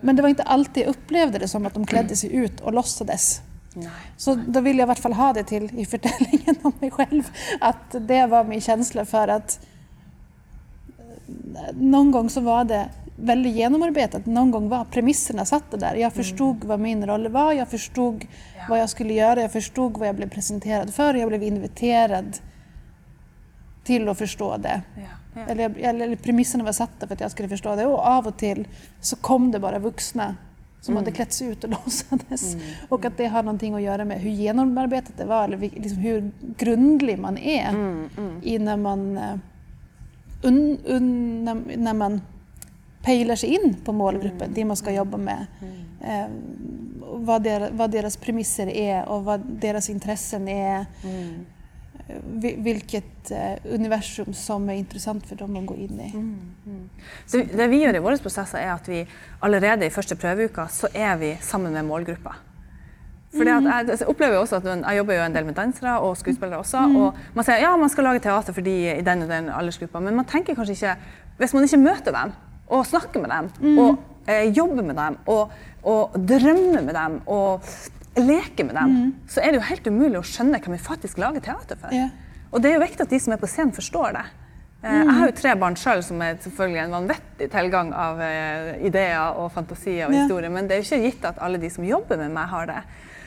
Men 0.00 0.16
det 0.16 0.22
var 0.22 0.28
inte 0.28 0.42
alltid 0.42 0.82
jag 0.82 0.90
upplevde 0.90 1.38
det 1.38 1.48
som 1.48 1.66
att 1.66 1.74
de 1.74 1.86
klädde 1.86 2.16
sig 2.16 2.34
ut 2.34 2.60
och 2.60 2.72
låtsades. 2.72 3.40
Nei. 3.74 3.86
Så 4.16 4.34
då 4.34 4.60
vill 4.60 4.78
jag 4.78 4.86
i 4.86 4.88
vart 4.88 4.98
fall 4.98 5.12
ha 5.12 5.32
det 5.32 5.44
till 5.44 5.78
i 5.78 5.86
förtällningen 5.86 6.54
om 6.62 6.72
mig 6.80 6.90
själv. 6.90 7.22
Att 7.60 7.94
det 8.00 8.26
var 8.26 8.44
min 8.44 8.60
känsla 8.60 9.04
för 9.04 9.28
att 9.28 9.60
eh, 10.98 11.76
någon 11.76 12.10
gång 12.10 12.30
så 12.30 12.40
var 12.40 12.64
det 12.64 12.88
väldigt 13.16 13.56
genomarbetat. 13.56 14.26
Någon 14.26 14.50
gång 14.50 14.68
var 14.68 14.84
premisserna 14.84 15.44
satta 15.44 15.76
där. 15.76 15.94
Jag 15.94 16.12
förstod 16.12 16.64
vad 16.64 16.80
min 16.80 17.06
roll 17.06 17.28
var, 17.28 17.52
jag 17.52 17.68
förstod 17.68 18.26
Ja. 18.58 18.62
vad 18.68 18.80
jag 18.80 18.90
skulle 18.90 19.14
göra, 19.14 19.40
jag 19.40 19.52
förstod 19.52 19.98
vad 19.98 20.08
jag 20.08 20.16
blev 20.16 20.28
presenterad 20.28 20.94
för, 20.94 21.14
jag 21.14 21.28
blev 21.28 21.42
inviterad 21.42 22.36
till 23.86 24.08
att 24.08 24.18
förstå 24.18 24.56
det. 24.56 24.82
Ja. 24.94 25.02
Ja. 25.34 25.40
Eller, 25.52 25.78
eller, 25.78 26.16
premisserna 26.16 26.64
var 26.64 26.72
satta 26.72 27.06
för 27.06 27.14
att 27.14 27.20
jag 27.20 27.30
skulle 27.30 27.48
förstå 27.48 27.76
det 27.76 27.86
och 27.86 27.98
av 28.06 28.26
och 28.26 28.36
till 28.36 28.68
så 29.00 29.16
kom 29.16 29.50
det 29.50 29.58
bara 29.58 29.78
vuxna 29.78 30.36
som 30.80 30.92
Mm. 30.92 31.04
hade 31.04 31.12
klätt 31.16 31.32
sig 31.32 31.48
ut 31.48 31.64
och 31.64 31.70
låtsades. 31.84 32.56
Och 32.88 33.04
att 33.04 33.16
det 33.16 33.26
har 33.26 33.42
någonting 33.42 33.74
att 33.74 33.82
göra 33.82 34.04
med 34.04 34.20
hur 34.20 34.30
genomarbetat 34.30 35.12
det 35.16 35.24
var 35.24 35.44
eller 35.44 35.58
liksom 35.58 35.98
hur 35.98 36.30
grundlig 36.56 37.18
man 37.18 37.38
är 37.38 37.68
Mm, 37.68 38.08
mm. 38.18 38.40
i 38.42 38.58
när 38.58 38.76
man, 38.76 39.16
eh, 39.18 39.36
un, 40.42 40.78
un, 40.84 41.44
när, 41.44 41.76
när 41.76 41.94
man 41.94 42.20
pejlar 43.02 43.36
sig 43.36 43.48
in 43.48 43.76
på 43.84 43.92
målgruppen, 43.92 44.50
det 44.54 44.64
man 44.64 44.76
ska 44.76 44.92
jobba 44.92 45.16
med. 45.16 45.46
Eh, 46.00 46.26
vad, 47.12 47.42
der, 47.42 47.70
vad 47.72 47.90
deras 47.90 48.16
premisser 48.16 48.66
är 48.66 49.08
och 49.08 49.24
vad 49.24 49.40
deras 49.60 49.90
intressen 49.90 50.48
är. 50.48 50.86
Mm. 52.08 52.40
Vi- 52.42 52.56
Vilket 52.62 53.30
eh, 53.30 53.56
universum 53.74 54.32
som 54.34 54.68
är 54.68 54.74
intressant 54.74 55.26
för 55.26 55.36
dem 55.36 55.56
att 55.56 55.66
gå 55.66 55.74
in 55.74 56.00
i. 56.00 56.12
Så 57.26 57.36
det 57.56 57.66
vi 57.70 57.82
gjør 57.84 57.96
i 57.96 57.98
våre 58.04 58.18
prosesser, 58.18 58.58
er 58.58 58.72
at 58.74 58.88
vi 58.88 59.06
allerede 59.42 59.86
i 59.86 59.90
første 59.90 60.14
prøveuka 60.16 60.68
så 60.70 60.86
er 60.94 61.16
vi 61.16 61.36
sammen 61.40 61.72
med 61.72 61.82
målgruppa. 61.84 62.34
For 63.36 63.42
at 63.42 63.64
jeg, 63.64 63.98
jeg 63.98 64.08
opplever 64.08 64.36
også 64.38 64.56
at 64.56 64.64
Jeg 64.64 64.96
jobber 64.96 65.14
jo 65.14 65.22
en 65.26 65.34
del 65.34 65.44
med 65.44 65.54
dansere 65.54 65.98
og 66.00 66.16
skuespillere 66.16 66.58
også. 66.58 66.78
og 66.96 67.14
Man 67.34 67.44
sier 67.44 67.58
ja, 67.60 67.76
man 67.76 67.88
skal 67.88 68.04
lage 68.04 68.20
teater 68.20 68.52
for 68.52 68.60
de 68.60 68.76
i 68.98 69.02
den 69.02 69.22
og 69.22 69.28
den 69.28 69.48
aldersgruppa, 69.50 69.98
men 70.00 70.14
man 70.16 70.24
tenker 70.24 70.54
kanskje 70.54 70.72
ikke 70.72 70.94
Hvis 71.38 71.54
man 71.54 71.64
ikke 71.64 71.76
møter 71.76 72.12
dem 72.12 72.32
og 72.68 72.86
snakker 72.86 73.20
med 73.20 73.30
dem 73.30 73.78
og 73.78 73.98
eh, 74.28 74.46
jobber 74.56 74.82
med 74.82 74.94
dem 74.96 75.18
og, 75.26 75.50
og 75.84 76.10
drømmer 76.28 76.82
med 76.82 76.94
dem 76.94 77.20
og 77.26 77.60
leker 78.16 78.64
med 78.64 78.74
dem, 78.74 79.14
så 79.28 79.40
er 79.42 79.52
det 79.52 79.60
jo 79.60 79.66
helt 79.68 79.86
umulig 79.86 80.18
å 80.18 80.24
skjønne 80.24 80.60
hvem 80.62 80.72
vi 80.76 80.82
faktisk 80.82 81.18
lager 81.18 81.40
teater 81.44 81.76
for. 81.80 81.92
Ja. 81.92 82.08
Og 82.52 82.62
det 82.62 82.70
er 82.70 82.74
jo 82.78 82.84
viktig 82.86 83.00
at 83.04 83.10
de 83.10 83.18
som 83.20 83.32
er 83.34 83.40
på 83.42 83.48
scenen, 83.50 83.72
forstår 83.76 84.12
det. 84.16 84.24
Eh, 84.82 84.92
Jeg 85.02 85.14
har 85.18 85.26
jo 85.26 85.32
tre 85.36 85.54
barn 85.56 85.74
sjøl, 85.76 86.02
som 86.02 86.22
er 86.22 86.36
selvfølgelig 86.40 86.82
en 86.84 86.94
vanvittig 86.96 87.50
tilgang 87.50 87.92
av 87.92 88.20
eh, 88.20 88.76
ideer 88.86 89.36
og 89.36 89.50
fantasier 89.52 90.06
og 90.06 90.12
historier, 90.14 90.50
men 90.50 90.68
det 90.68 90.76
er 90.76 90.82
jo 90.82 90.88
ikke 90.88 91.04
gitt 91.10 91.24
at 91.24 91.38
alle 91.42 91.58
de 91.58 91.70
som 91.70 91.84
jobber 91.84 92.16
med 92.16 92.30
meg, 92.32 92.48
har 92.48 92.66
det. 92.66 92.80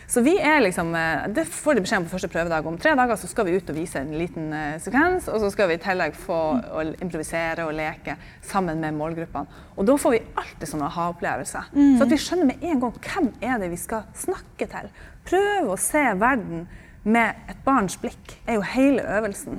Så 0.10 0.22
vi 0.25 0.39
er 0.42 0.62
liksom, 0.62 0.96
eh, 0.96 1.28
Det 1.30 1.46
får 1.46 1.75
de 1.75 1.82
beskjed 1.82 2.01
om 2.01 2.06
på 2.08 2.16
første 2.16 2.28
prøvedag. 2.28 2.66
Om 2.66 2.78
tre 2.82 2.96
dager 2.98 3.16
så 3.16 3.28
skal 3.30 3.46
vi 3.46 3.58
ut 3.58 3.70
og 3.70 3.75
vise 3.78 4.00
en 4.01 4.12
liten 4.18 4.51
eh, 4.54 4.80
sekvens, 4.82 5.28
og 5.30 5.39
så 5.39 5.51
skal 5.54 5.70
vi 5.70 5.78
i 5.78 5.84
tillegg 5.84 6.18
få 6.18 6.39
å 6.58 6.86
improvisere 6.98 7.68
og 7.68 7.75
leke 7.78 8.16
sammen 8.42 8.82
med 8.82 8.98
målgruppene. 8.98 9.46
Og 9.78 9.86
da 9.86 9.96
får 10.01 10.16
vi 10.16 10.22
alltid 10.42 10.72
sånne 10.72 10.89
aha-opplevelser. 10.89 11.70
Så 12.00 12.08
at 12.08 12.10
vi 12.10 12.18
skjønner 12.18 12.50
med 12.50 12.63
en 12.72 12.82
gang 12.82 12.94
hvem 13.06 13.32
er 13.42 13.60
det 13.62 13.70
vi 13.70 13.78
skal 13.78 14.08
snakke 14.18 14.66
til. 14.72 14.89
Prøve 15.30 15.75
å 15.75 15.78
se 15.78 16.01
verden 16.18 16.66
med 17.04 17.36
et 17.48 17.62
barns 17.63 17.96
blikk 18.01 18.34
er 18.48 18.58
jo 18.58 18.62
hele 18.66 19.06
øvelsen. 19.06 19.56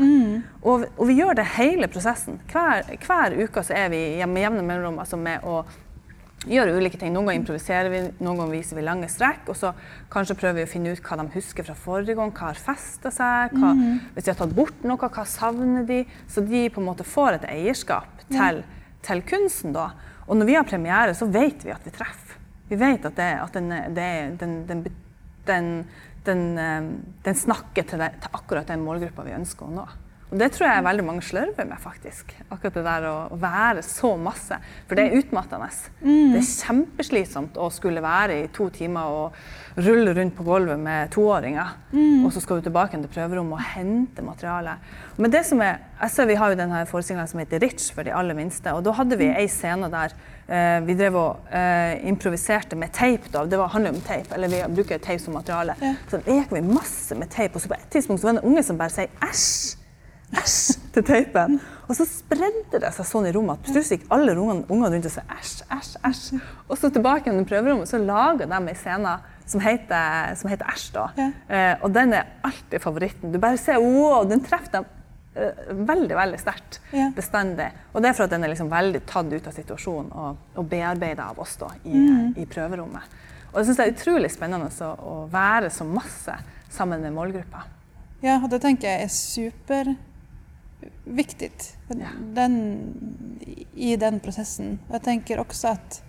Og, 0.62 0.84
og 0.96 1.06
vi 1.08 1.14
gjør 1.20 1.38
det 1.38 1.46
hele 1.56 1.86
prosessen. 1.88 2.40
Hver, 2.52 2.82
hver 3.06 3.38
uke 3.38 3.62
så 3.64 3.78
er 3.78 3.88
vi 3.94 4.02
med 4.26 4.42
jevne 4.42 4.66
mellomrom 4.66 4.98
altså 4.98 5.16
med 5.16 5.46
å 5.46 5.62
gjøre 6.48 6.72
ulike 6.78 6.98
ting. 7.00 7.12
Noen 7.12 7.28
ganger 7.28 7.40
improviserer 7.42 7.90
vi, 7.92 8.00
noen 8.22 8.38
ganger 8.40 8.54
viser 8.54 8.78
vi 8.78 8.84
lange 8.86 9.08
strekk. 9.12 9.50
Og 9.52 9.58
så 9.58 9.72
kanskje 10.12 10.38
prøver 10.40 10.62
vi 10.62 10.66
å 10.68 10.70
finne 10.70 10.94
ut 10.94 11.02
hva 11.04 11.18
de 11.20 11.26
husker 11.34 11.66
fra 11.66 11.76
forrige 11.76 12.16
gang, 12.18 12.32
hva 12.32 12.50
har 12.50 12.60
festa 12.60 13.12
seg. 13.14 13.56
Hva, 13.60 13.72
Hvis 14.14 14.26
de 14.26 14.32
har 14.32 14.40
tatt 14.40 14.56
bort 14.56 14.86
noe, 14.86 15.10
hva 15.10 15.26
savner 15.28 15.84
de? 15.88 16.02
Så 16.30 16.44
de 16.46 16.66
på 16.72 16.80
en 16.80 16.88
måte 16.88 17.06
får 17.08 17.40
et 17.40 17.48
eierskap 17.52 18.24
til, 18.30 18.62
til 19.06 19.24
kunsten 19.28 19.76
da. 19.76 19.90
Og 20.30 20.38
når 20.38 20.48
vi 20.48 20.56
har 20.56 20.68
premiere, 20.68 21.16
så 21.18 21.28
vet 21.28 21.64
vi 21.66 21.74
at 21.74 21.84
vi 21.84 21.92
treffer. 21.94 22.38
Vi 22.70 22.78
vet 22.78 23.04
at, 23.04 23.16
det, 23.18 23.32
at 23.42 23.56
den, 23.58 23.72
det, 23.96 24.10
den, 24.38 24.60
den, 24.68 24.84
den, 25.48 25.72
den, 26.24 26.44
eh, 26.62 26.92
den 27.26 27.34
snakker 27.34 27.82
til, 27.82 27.98
det, 27.98 28.12
til 28.22 28.38
akkurat 28.38 28.68
den 28.70 28.84
målgruppa 28.86 29.26
vi 29.26 29.34
ønsker 29.34 29.66
å 29.66 29.74
nå. 29.74 29.86
Det 30.30 30.46
tror 30.54 30.68
jeg 30.68 30.84
veldig 30.86 31.04
mange 31.04 31.22
slørver 31.26 31.66
med, 31.66 31.78
faktisk. 31.82 32.36
Akkurat 32.50 32.76
det 32.78 32.84
der 32.86 33.06
å 33.10 33.14
være 33.40 33.82
så 33.82 34.12
masse. 34.20 34.58
For 34.86 34.94
det 34.98 35.08
er 35.08 35.16
utmattende. 35.18 35.66
Det 36.00 36.38
er 36.38 36.46
kjempeslitsomt 36.46 37.58
å 37.58 37.66
skulle 37.74 38.02
være 38.04 38.36
i 38.44 38.46
to 38.54 38.68
timer 38.70 39.10
og 39.10 39.80
rulle 39.80 40.14
rundt 40.14 40.36
på 40.36 40.46
gulvet 40.46 40.78
med 40.78 41.10
toåringer. 41.14 41.74
Og 42.24 42.30
så 42.34 42.42
skal 42.44 42.60
du 42.60 42.68
tilbake 42.68 42.98
til 42.98 43.10
prøverommet 43.10 43.58
og 43.58 43.64
hente 43.74 44.22
materiale. 44.22 44.76
Men 45.18 45.34
det 45.34 45.42
som 45.48 45.62
er, 45.66 45.80
jeg 46.00 46.14
ser 46.14 46.30
Vi 46.30 46.38
har 46.38 46.52
jo 46.52 46.60
denne 46.60 46.84
forestillingen 46.86 47.28
som 47.28 47.40
heter 47.40 47.58
'Rich' 47.58 47.92
for 47.94 48.02
de 48.02 48.14
aller 48.14 48.34
minste. 48.34 48.72
og 48.72 48.84
Da 48.84 48.92
hadde 48.92 49.18
vi 49.18 49.26
ei 49.26 49.48
scene 49.48 49.90
der 49.90 50.14
eh, 50.48 50.86
vi 50.86 50.94
drev 50.94 51.14
og 51.16 51.36
eh, 51.52 52.06
improviserte 52.06 52.76
med 52.76 52.92
teip. 52.92 53.32
da, 53.32 53.44
Det 53.44 53.58
var, 53.58 53.68
handler 53.68 53.90
om 53.90 54.00
teip, 54.00 54.32
eller 54.32 54.48
vi 54.48 54.74
bruker 54.74 54.98
teip 54.98 55.20
som 55.20 55.34
materiale. 55.34 55.74
Ja. 55.82 55.94
Så 56.08 56.22
leker 56.26 56.54
vi 56.54 56.60
masse 56.60 57.14
med 57.14 57.28
teip, 57.30 57.54
og 57.54 57.60
så 57.60 57.68
på 57.68 57.74
et 57.74 57.90
tidspunkt 57.90 58.20
så 58.20 58.26
var 58.26 58.32
det 58.32 58.44
en 58.44 58.50
unge 58.50 58.62
som 58.62 58.78
bare 58.78 58.90
sier 58.90 59.08
'æsj' 59.20 59.79
æsj 60.36 60.78
til 60.94 61.02
teipen. 61.06 61.58
Og 61.88 61.96
så 61.98 62.04
spredde 62.06 62.78
det 62.80 62.92
seg 62.94 63.06
sånn 63.08 63.26
i 63.26 63.32
rommet 63.34 63.58
at 63.58 63.66
plutselig 63.72 63.98
gikk 64.00 64.12
alle 64.14 64.36
ungene, 64.38 64.64
ungene 64.70 64.92
rundt 64.94 65.06
og 65.06 65.12
sa 65.16 65.22
æsj, 65.34 65.56
æsj, 65.74 65.96
æsj. 66.06 66.40
Og 66.68 66.78
så 66.78 66.90
tilbake 66.94 67.26
igjen 67.30 67.42
i 67.42 67.48
prøverommet 67.50 67.88
så 67.90 67.98
laga 67.98 68.46
de 68.46 68.60
ei 68.70 68.74
scene 68.78 69.16
som 69.50 69.60
heter, 69.60 70.36
som 70.38 70.50
heter 70.50 70.66
Æsj. 70.70 70.92
da. 70.94 71.08
Ja. 71.18 71.30
Eh, 71.48 71.76
og 71.82 71.90
den 71.92 72.12
er 72.14 72.28
alltid 72.46 72.80
favoritten. 72.80 73.32
Du 73.32 73.38
bare 73.42 73.58
ser 73.58 73.80
wow, 73.82 74.22
den 74.24 74.40
treffer 74.46 74.70
dem 74.76 74.84
eh, 75.34 75.72
veldig 75.74 76.14
veldig 76.16 76.38
sterkt 76.38 76.78
Ja. 76.92 77.08
bestandig. 77.16 77.72
Og 77.92 78.02
det 78.02 78.08
er 78.10 78.12
for 78.14 78.24
at 78.24 78.30
den 78.30 78.44
er 78.44 78.48
liksom 78.54 78.70
veldig 78.70 79.00
tatt 79.06 79.32
ut 79.32 79.46
av 79.50 79.52
situasjonen 79.52 80.12
og, 80.12 80.36
og 80.54 80.68
bearbeida 80.70 81.26
av 81.32 81.38
oss 81.42 81.56
da, 81.56 81.72
i, 81.84 81.90
Mm. 81.96 82.34
i 82.38 82.46
prøverommet. 82.46 83.02
Og 83.52 83.58
jeg 83.58 83.66
syns 83.66 83.76
det 83.76 83.86
er 83.88 83.92
utrolig 83.96 84.30
spennende 84.30 84.70
å, 84.70 84.92
å 85.02 85.26
være 85.32 85.70
så 85.74 85.84
masse 85.84 86.36
sammen 86.70 87.00
med 87.02 87.12
målgruppa. 87.12 87.64
Ja, 88.22 88.36
och 88.42 88.48
det 88.48 88.58
tänker 88.60 88.88
jag 88.90 89.02
är 89.02 89.08
superviktigt 89.08 90.04
Ja. 91.88 92.06
den, 92.22 92.78
i 93.74 93.96
den 93.96 94.20
processen. 94.20 94.78
Jag 94.92 95.02
tänker 95.02 95.38
också 95.38 95.68
att 95.68 96.02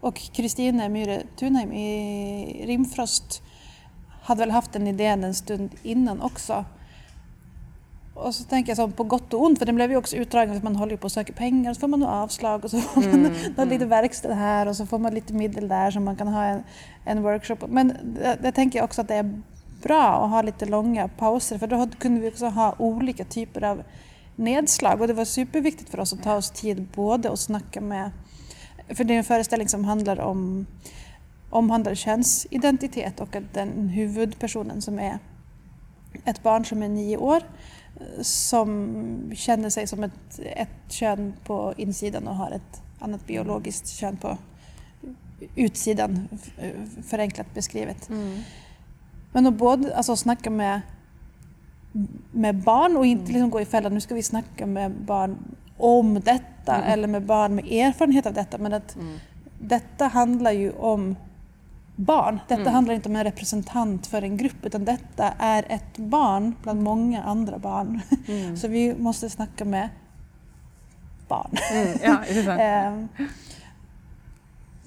Och 0.00 0.20
Kristine 0.32 0.88
Myhre 0.88 1.22
Tunheim 1.36 1.72
i 1.72 2.66
Rimfrost 2.66 3.42
hade 4.26 4.38
väl 4.38 4.50
haft 4.50 4.72
den 4.72 4.86
idén 4.86 5.24
en 5.24 5.34
stund 5.34 5.70
innan 5.82 6.22
också. 6.22 6.64
Och 8.14 8.34
så 8.34 8.44
tänker 8.44 8.70
jag 8.70 8.76
så 8.76 8.88
på 8.88 9.04
gott 9.04 9.34
och 9.34 9.42
ont, 9.42 9.58
för 9.58 9.66
den 9.66 9.74
blev 9.74 9.90
ju 9.90 9.96
också 9.96 10.16
utdragen 10.16 10.54
för 10.54 10.64
man 10.64 10.76
håller 10.76 10.92
ju 10.92 10.98
på 10.98 11.04
och 11.04 11.12
söker 11.12 11.32
pengar, 11.32 11.74
så 11.74 11.80
får 11.80 11.88
man 11.88 12.02
avslag 12.02 12.64
och 12.64 12.70
så 12.70 12.80
får 12.80 13.00
man 13.00 13.34
då 13.56 13.64
lite 13.64 13.86
verkstad 13.86 14.34
här 14.34 14.68
och 14.68 14.76
så 14.76 14.86
får 14.86 14.98
man 14.98 15.14
lite 15.14 15.32
medel 15.32 15.68
där 15.68 15.90
så 15.90 16.00
man 16.00 16.16
kan 16.16 16.28
ha 16.28 16.44
en, 16.44 16.62
en 17.04 17.22
workshop. 17.22 17.56
Men 17.68 17.88
det, 18.04 18.38
det 18.42 18.52
tänker 18.52 18.78
jag 18.78 18.84
också 18.84 19.00
att 19.00 19.08
det 19.08 19.14
är 19.14 19.42
bra 19.82 20.24
att 20.24 20.30
ha 20.30 20.42
lite 20.42 20.66
långa 20.66 21.08
pauser 21.08 21.58
för 21.58 21.66
då 21.66 21.88
kunde 21.98 22.20
vi 22.20 22.30
också 22.30 22.46
ha 22.46 22.74
olika 22.78 23.24
typer 23.24 23.64
av 23.64 23.82
nedslag 24.36 25.00
och 25.00 25.06
det 25.06 25.14
var 25.14 25.24
superviktigt 25.24 25.90
för 25.90 26.00
oss 26.00 26.12
att 26.12 26.22
ta 26.22 26.34
oss 26.34 26.50
tid 26.50 26.86
både 26.94 27.30
att 27.30 27.38
snacka 27.38 27.80
med, 27.80 28.10
för 28.88 29.04
det 29.04 29.14
är 29.14 29.18
en 29.18 29.24
föreställning 29.24 29.68
som 29.68 29.84
handlar 29.84 30.20
om 30.20 30.66
omhandlar 31.50 31.94
könsidentitet 31.94 33.20
och 33.20 33.36
att 33.36 33.54
den 33.54 33.88
huvudpersonen 33.88 34.82
som 34.82 34.98
är 34.98 35.18
ett 36.24 36.42
barn 36.42 36.64
som 36.64 36.82
är 36.82 36.88
nio 36.88 37.16
år 37.16 37.42
som 38.20 39.32
känner 39.34 39.70
sig 39.70 39.86
som 39.86 40.04
ett, 40.04 40.40
ett 40.56 40.92
kön 40.92 41.34
på 41.44 41.74
insidan 41.76 42.28
och 42.28 42.34
har 42.34 42.50
ett 42.50 42.82
annat 42.98 43.26
biologiskt 43.26 43.88
kön 43.88 44.16
på 44.16 44.38
utsidan, 45.54 46.28
förenklat 47.06 47.54
beskrivet. 47.54 48.08
Men 49.32 49.46
att 49.46 49.54
både 49.54 49.96
alltså, 49.96 50.16
snacka 50.16 50.50
med, 50.50 50.80
med 52.32 52.56
barn 52.62 52.96
och 52.96 53.06
inte 53.06 53.32
liksom 53.32 53.50
gå 53.50 53.60
i 53.60 53.64
fällan, 53.64 53.94
nu 53.94 54.00
ska 54.00 54.14
vi 54.14 54.22
snacka 54.22 54.66
med 54.66 54.90
barn 54.90 55.38
om 55.78 56.20
detta 56.20 56.84
eller 56.84 57.08
med 57.08 57.22
barn 57.22 57.54
med 57.54 57.64
erfarenhet 57.64 58.26
av 58.26 58.32
detta. 58.32 58.58
Men 58.58 58.72
att 58.72 58.96
detta 59.60 60.06
handlar 60.06 60.52
ju 60.52 60.72
om 60.72 61.16
barn. 61.96 62.40
Detta 62.48 62.70
handlar 62.70 62.94
inte 62.94 63.08
om 63.08 63.16
en 63.16 63.24
representant 63.24 64.06
för 64.06 64.22
en 64.22 64.36
grupp 64.36 64.66
utan 64.66 64.84
detta 64.84 65.32
är 65.38 65.64
ett 65.68 65.98
barn 65.98 66.54
bland 66.62 66.82
många 66.82 67.22
andra 67.22 67.58
barn. 67.58 68.00
Så 68.56 68.68
vi 68.68 68.94
måste 68.98 69.30
snacka 69.30 69.64
med 69.64 69.88
barn. 71.28 71.50
Mm, 71.72 71.98
ja? 72.02 72.24
Ehm, 72.58 73.08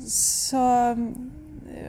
så, 0.07 0.97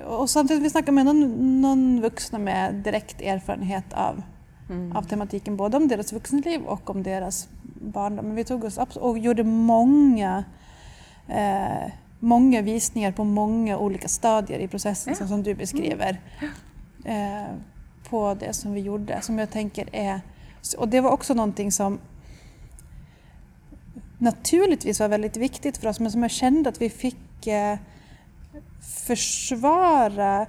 och 0.07 0.31
samtidigt 0.31 0.63
vi 0.63 0.71
snackar 0.71 0.93
med 0.93 1.07
någon, 1.07 1.61
någon 1.61 2.01
vuxna 2.01 2.39
med 2.39 2.75
direkt 2.75 3.21
erfarenhet 3.21 3.93
av, 3.93 4.23
av 4.95 5.03
tematiken, 5.03 5.57
både 5.57 5.77
om 5.77 5.89
deras 5.89 6.13
vuxenliv 6.13 6.63
och 6.63 6.91
om 6.91 7.03
deras 7.03 7.49
barndom. 7.81 8.27
Men 8.27 8.35
vi 8.35 8.45
tog 8.45 8.65
oss 8.65 8.79
abs- 8.79 8.99
och 8.99 9.19
gjorde 9.19 9.45
många, 9.45 10.45
eh, 11.29 11.93
många 12.21 12.63
visningar 12.63 13.13
på 13.13 13.25
många 13.25 13.79
olika 13.79 14.09
stadier 14.09 14.59
i 14.59 14.69
processen, 14.69 15.17
så 15.17 15.27
som 15.27 15.43
du 15.43 15.55
beskriver. 15.55 16.21
Eh, 17.05 17.55
på 18.11 18.35
det 18.35 18.53
som 18.53 18.73
vi 18.73 18.81
gjorde, 18.81 19.21
som 19.23 19.39
jag 19.39 19.51
tänker 19.51 19.89
är... 19.93 20.21
Och 20.79 20.89
det 20.89 21.01
var 21.01 21.11
också 21.11 21.35
någonting 21.35 21.73
som 21.73 21.99
naturligtvis 24.19 25.01
var 25.01 25.09
väldigt 25.09 25.37
viktigt 25.37 25.79
för 25.79 25.89
oss 25.89 26.01
men 26.01 26.11
som 26.11 26.23
jag 26.23 26.31
kände 26.31 26.69
att 26.69 26.81
vi 26.81 26.91
fick 26.91 27.47
eh, 27.47 27.79
försvara, 29.07 30.47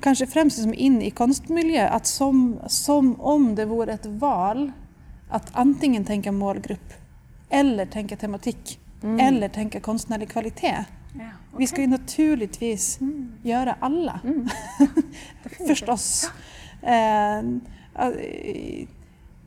kanske 0.00 0.26
främst 0.26 0.62
som 0.62 0.74
in 0.74 1.02
i 1.02 1.10
konstmiljö, 1.10 1.88
att 1.88 2.06
som, 2.06 2.60
som 2.66 3.20
om 3.20 3.54
det 3.54 3.64
vore 3.64 3.92
ett 3.92 4.06
val 4.06 4.72
att 5.30 5.50
antingen 5.52 6.04
tänka 6.04 6.32
målgrupp 6.32 6.92
eller 7.48 7.86
tänka 7.86 8.16
tematik 8.16 8.80
eller 9.04 9.48
tänka 9.48 9.80
konstnärlig 9.80 10.28
kvalitet. 10.28 10.84
Ja, 11.18 11.30
Vi 11.58 11.66
ska 11.66 11.80
ju 11.80 11.86
naturligtvis 11.86 12.98
göra 13.42 13.76
alla. 13.80 14.20
Förstås. 15.66 16.30
Eh, 16.82 17.38
eh, 17.38 17.44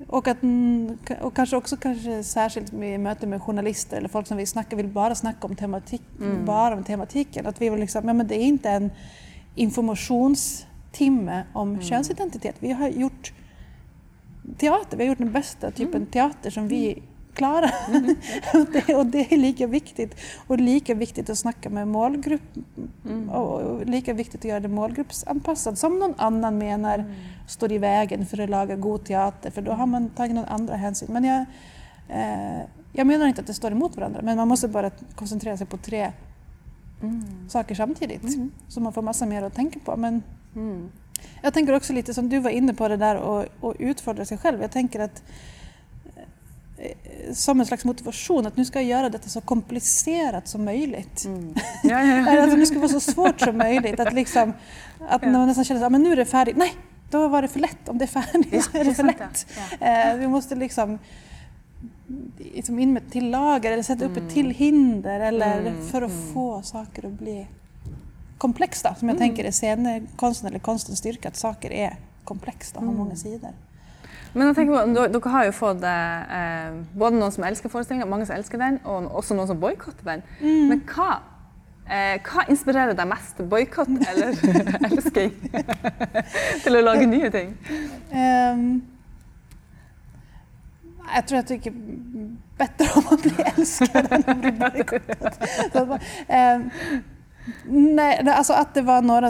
och, 0.07 0.27
att, 0.27 0.43
mm, 0.43 0.97
och 1.21 1.35
kanske 1.35 1.55
också 1.57 1.77
kanske 1.77 2.23
särskilt 2.23 2.71
med 2.71 2.99
möte 2.99 3.27
med 3.27 3.41
journalister 3.41 3.97
eller 3.97 4.09
folk 4.09 4.27
som 4.27 4.37
vill 4.37 4.47
snacka, 4.47 4.75
vill 4.75 4.87
bara 4.87 5.15
snacka 5.15 5.47
om 5.47 5.55
tematik, 5.55 6.01
bara 6.45 6.75
om 6.75 6.83
tematiken. 6.83 7.47
Att 7.47 7.61
vi 7.61 7.69
vill 7.69 7.79
liksom, 7.79 8.07
ja, 8.07 8.13
men 8.13 8.27
det 8.27 8.35
är 8.35 8.45
inte 8.45 8.69
en 8.69 8.91
informationstimme 9.55 11.43
om 11.53 11.81
könsidentitet. 11.81 12.55
Vi 12.59 12.71
har 12.71 12.87
gjort 12.89 13.33
teater, 14.57 14.97
vi 14.97 15.03
har 15.03 15.09
gjort 15.09 15.17
den 15.17 15.31
bästa 15.31 15.71
typen 15.71 16.05
teater 16.05 16.49
som 16.49 16.67
vi 16.67 17.03
klarar. 17.38 17.71
och, 18.54 18.67
det, 18.71 18.95
och 18.95 19.06
det 19.06 19.34
är 19.34 19.38
lika 19.38 19.67
viktigt. 19.67 20.15
Och 20.47 20.60
lika 20.60 20.93
viktigt 20.93 21.30
att 21.30 21.38
snacka 21.38 21.69
med 21.69 21.88
målgrupp 21.88 22.41
och, 23.32 23.62
och 23.62 23.86
lika 23.86 24.13
viktigt 24.13 24.41
att 24.41 24.45
göra 24.45 24.60
det 24.60 24.67
målgruppsanpassat 24.67 25.78
som 25.78 26.00
någon 26.00 26.13
annan 26.17 26.58
menar 26.58 27.06
står 27.47 27.71
i 27.71 27.78
vägen 27.78 28.26
för 28.26 28.41
att 28.41 28.50
laga 28.50 28.76
god 28.76 29.06
teater 29.06 29.52
för 29.52 29.62
då 29.62 29.71
har 29.71 29.86
man 29.86 30.10
tagit 30.10 30.36
någon 30.36 30.45
andra 30.45 30.76
hänsyn. 30.76 31.08
Men 31.12 31.23
jag, 31.23 31.45
eh, 32.10 32.62
jag 32.93 33.08
menar 33.08 33.28
inte 33.28 33.41
att 33.41 33.47
det 33.47 33.54
står 33.54 33.71
emot 33.71 33.95
varandra 33.95 34.21
men 34.23 34.38
man 34.38 34.47
måste 34.47 34.67
bara 34.67 34.91
koncentrera 35.15 35.58
sig 35.58 35.67
på 35.67 35.78
tre 35.78 36.12
saker 37.47 37.76
samtidigt. 37.76 38.38
Så 38.67 38.82
man 38.82 38.93
får 38.93 39.02
massa 39.02 39.26
mer 39.26 39.43
att 39.43 39.56
tänka 39.56 39.80
på. 39.80 39.97
Men 39.97 40.23
jag 41.41 41.54
tänker 41.54 41.73
också 41.73 41.93
lite 41.93 42.13
som 42.13 42.30
du 42.30 42.39
var 42.39 42.50
inne 42.50 42.73
på 42.73 42.88
det 42.88 42.97
där 42.97 43.17
och, 43.17 43.45
och 43.60 43.76
utfordra 43.80 44.26
sig 44.26 44.38
själv. 44.38 44.62
Jag 44.62 44.71
tänker 44.71 45.00
att 45.00 45.23
som 47.33 47.59
en 47.59 47.65
slags 47.65 47.85
motivation 47.85 48.47
att 48.47 48.57
nu 48.57 48.65
ska 48.65 48.79
jag 48.81 48.89
göra 48.89 49.09
detta 49.09 49.29
så 49.29 49.41
komplicerat 49.41 50.47
som 50.47 50.65
möjligt. 50.65 51.25
Ja, 51.83 51.89
ja, 51.89 52.05
ja. 52.05 52.29
Eller 52.29 52.43
att 52.47 52.59
det 52.59 52.65
ska 52.65 52.77
vara 52.79 52.89
så 52.89 52.99
svårt 52.99 53.41
som 53.41 53.57
möjligt. 53.57 53.99
Att, 53.99 54.13
liksom, 54.13 54.53
att 55.09 55.21
när 55.21 55.31
man 55.31 55.47
nästan 55.47 55.65
känner 55.65 55.85
att 55.85 55.91
men 55.91 56.03
nu 56.03 56.11
är 56.11 56.15
det 56.15 56.25
färdigt. 56.25 56.57
Nej, 56.57 56.73
då 57.11 57.27
var 57.27 57.41
det 57.41 57.47
för 57.47 57.59
lätt. 57.59 57.89
Om 57.89 57.97
det 57.97 58.05
är 58.05 58.07
färdigt 58.07 58.47
Ja, 58.51 58.61
så 58.61 58.77
är 58.77 58.83
det 58.85 58.93
för 58.93 59.03
lätt. 59.03 59.47
ja. 59.79 59.87
Eh, 59.87 60.15
vi 60.17 60.27
måste 60.27 60.55
liksom, 60.55 60.99
liksom 62.37 62.79
in 62.79 62.93
med 62.93 63.03
ett 63.03 63.11
till 63.11 63.29
lager 63.29 63.71
eller 63.71 63.83
sätta 63.83 64.05
upp 64.05 64.17
ett 64.17 64.29
till 64.33 64.51
hinder 64.51 65.19
eller 65.19 65.59
Mm, 65.59 65.87
för 65.87 66.01
att 66.01 66.11
få 66.33 66.61
saker 66.61 67.05
att 67.05 67.11
bli 67.13 67.47
komplexa. 68.37 68.95
Som 68.95 69.09
jag 69.09 69.15
Mm. 69.17 69.27
tänker 69.29 69.43
är 69.45 69.51
scenkonsten 69.51 70.47
eller 70.47 70.59
konstens 70.59 70.99
styrka, 70.99 71.27
att 71.27 71.35
saker 71.35 71.71
är 71.71 71.95
komplexa 72.23 72.77
och 72.77 72.83
har 72.85 72.91
Mm. 72.91 73.03
många 73.03 73.15
sidor. 73.15 73.49
Men 74.33 74.47
jeg 74.47 74.55
tenker 74.55 74.73
på, 74.73 74.93
dere- 75.13 75.31
har 75.33 75.45
jo 75.45 75.51
fått 75.55 75.83
eh, 75.83 76.75
både 76.99 77.17
noen 77.19 77.31
som 77.31 77.43
elsker 77.47 77.69
forestillinga, 77.73 78.05
mange 78.09 78.25
som 78.29 78.35
elsker 78.35 78.57
den, 78.61 78.79
og 78.85 79.07
også 79.21 79.35
noen 79.37 79.47
som 79.49 79.59
boikotter 79.61 80.03
den. 80.05 80.21
Men 80.69 80.81
hva, 80.91 81.19
eh, 81.89 82.17
hva 82.27 82.45
inspirerer 82.51 82.93
deg 82.97 83.07
mest? 83.09 83.39
Boikott 83.49 83.89
eller 84.11 84.35
elsking? 84.89 85.33
Til 86.65 86.77
å 86.79 86.83
lage 86.85 87.07
nye 87.09 87.31
ting? 87.33 87.55
Ehm, 88.11 88.69
jag 91.15 91.27
tror 91.27 91.37
jag 91.37 91.47
tycker 91.47 91.73
bättre 92.57 92.87
om 92.95 93.03
att 93.11 93.21
bli 93.21 93.35
älskad 93.57 94.11
än 94.11 94.23
att 94.27 94.37
bli 94.37 94.51
bojkottad. 94.51 95.87
Man- 95.87 95.99
ehm, 96.27 96.69
Nej, 97.69 98.29
alltså 98.29 98.53
att 98.53 98.73
det 98.73 98.81
var 98.81 99.01
några, 99.01 99.27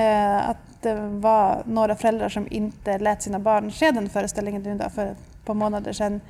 eh, 0.00 0.48
att 0.48 0.65
det 0.94 1.08
var 1.08 1.62
några 1.66 1.94
föräldrar 1.96 2.28
som 2.28 2.46
inte 2.50 2.98
lät 2.98 3.22
sina 3.22 3.38
barn 3.38 3.72
se 3.72 3.90
den 3.90 4.08
föreställningen 4.08 4.62
nu 4.62 4.78
då 4.78 4.90
för 4.90 5.06
ett 5.06 5.44
par 5.44 5.54
månader 5.54 5.92
sedan. 5.92 6.20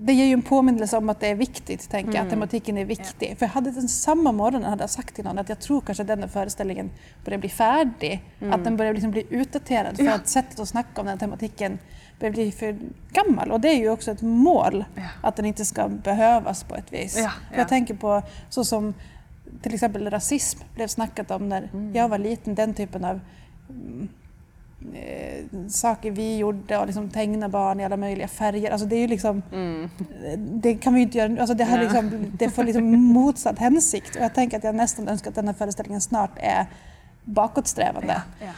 Det 0.00 0.12
ger 0.12 0.24
ju 0.24 0.32
en 0.32 0.42
påminnelse 0.42 0.96
om 0.96 1.08
att 1.08 1.20
det 1.20 1.26
är 1.26 1.34
viktigt, 1.34 1.90
tänker 1.90 2.14
jag, 2.14 2.22
att 2.24 2.30
tematiken 2.30 2.78
är 2.78 2.84
viktig. 2.84 3.36
För 3.38 3.46
jag 3.46 3.50
hade 3.50 3.70
den 3.70 3.88
samma 3.88 4.32
morgon 4.32 4.62
hade 4.64 4.82
jag 4.82 4.90
sagt 4.90 5.14
till 5.14 5.24
någon 5.24 5.38
att 5.38 5.48
jag 5.48 5.58
tror 5.60 5.80
kanske 5.80 6.02
att 6.02 6.06
den 6.06 6.20
här 6.20 6.28
föreställningen 6.28 6.90
börjar 7.24 7.38
bli 7.38 7.48
färdig. 7.48 8.22
Att 8.52 8.64
den 8.64 8.76
börjar 8.76 8.92
liksom 8.94 9.10
bli 9.10 9.26
utdaterad 9.30 9.96
för 9.96 10.04
Ja. 10.04 10.14
att 10.14 10.28
sättet 10.28 10.60
att 10.60 10.68
snacka 10.68 11.00
om 11.00 11.06
den 11.06 11.12
här 11.12 11.18
tematiken 11.18 11.78
börjar 12.20 12.32
bli 12.32 12.52
för 12.52 12.78
gammal. 13.12 13.50
Och 13.52 13.60
det 13.60 13.68
är 13.68 13.78
ju 13.78 13.90
också 13.90 14.10
ett 14.10 14.22
mål, 14.22 14.84
Ja. 14.94 15.02
att 15.22 15.36
den 15.36 15.44
inte 15.46 15.64
ska 15.64 15.88
behövas 15.88 16.64
på 16.64 16.74
ett 16.76 16.92
vis. 16.92 17.16
Ja, 17.18 17.22
ja. 17.52 17.58
jag 17.58 17.68
tänker 17.68 17.94
på 17.94 18.22
så 18.48 18.64
som 18.64 18.94
till 19.62 19.74
exempel 19.74 20.10
rasism 20.10 20.58
blev 20.74 20.86
snackat 20.86 21.30
om 21.30 21.48
när 21.48 21.62
Mm. 21.72 21.94
jag 21.94 22.08
var 22.08 22.18
liten, 22.18 22.54
den 22.54 22.74
typen 22.74 23.04
av 23.04 23.20
mm, 23.70 24.08
eh, 24.94 25.68
saker 25.68 26.10
vi 26.10 26.36
gjorde 26.36 26.78
och 26.78 26.86
liksom 26.86 27.10
teckna 27.10 27.48
barn 27.48 27.80
i 27.80 27.84
alla 27.84 27.96
möjliga 27.96 28.28
färger. 28.28 28.70
Alltså 28.70 28.86
det 28.86 28.96
är 28.96 29.00
ju 29.00 29.06
liksom, 29.06 29.42
det 30.36 30.74
kan 30.74 30.94
vi 30.94 31.00
ju 31.00 31.06
inte 31.06 31.18
göra, 31.18 31.40
alltså 31.40 31.54
det, 31.54 31.64
Mm. 31.64 31.76
Ja. 31.76 31.82
liksom, 31.82 32.32
det 32.38 32.50
får 32.50 32.64
liksom 32.64 32.90
motsatt 33.12 33.58
hänsikt. 33.58 34.16
Och 34.16 34.22
jag 34.22 34.34
tänker 34.34 34.56
att 34.58 34.64
jag 34.64 34.74
nästan 34.74 35.08
önskar 35.08 35.30
att 35.30 35.34
den 35.34 35.46
här 35.48 35.54
föreställningen 35.54 36.00
snart 36.00 36.30
är 36.36 36.66
bakåtsträvande. 37.24 38.22
Ja. 38.40 38.52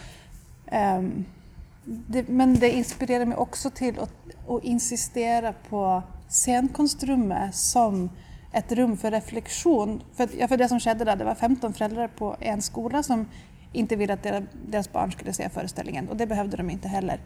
Ehm, 0.67 1.25
det, 1.85 2.29
men 2.29 2.55
det 2.55 2.71
inspirerar 2.71 3.25
mig 3.25 3.37
också 3.37 3.71
till 3.71 3.99
att, 4.01 4.13
att 4.49 4.65
insistera 4.65 5.53
på 5.69 6.03
scenkonstrummet 6.29 7.55
som 7.55 8.11
ett 8.53 8.73
rum 8.73 8.97
för 8.97 9.11
reflektion. 9.11 10.03
För, 10.15 10.29
ja, 10.39 10.49
för 10.49 10.57
det 10.57 10.69
som 10.69 10.81
skedde 10.81 11.05
där, 11.05 11.17
det 11.17 11.25
var 11.25 11.35
15 11.35 11.73
föräldrar 11.73 12.09
på 12.09 12.37
en 12.41 12.63
skola 12.63 13.03
som 13.03 13.27
inte 13.73 13.97
ville 13.97 14.13
att 14.13 14.23
deras, 14.71 14.93
barn 14.93 15.13
skulle 15.13 15.33
se 15.33 15.49
föreställningen 15.49 16.09
och 16.09 16.17
det 16.17 16.27
behövde 16.27 16.57
de 16.57 16.71
inte 16.71 16.89
heller. 16.89 17.21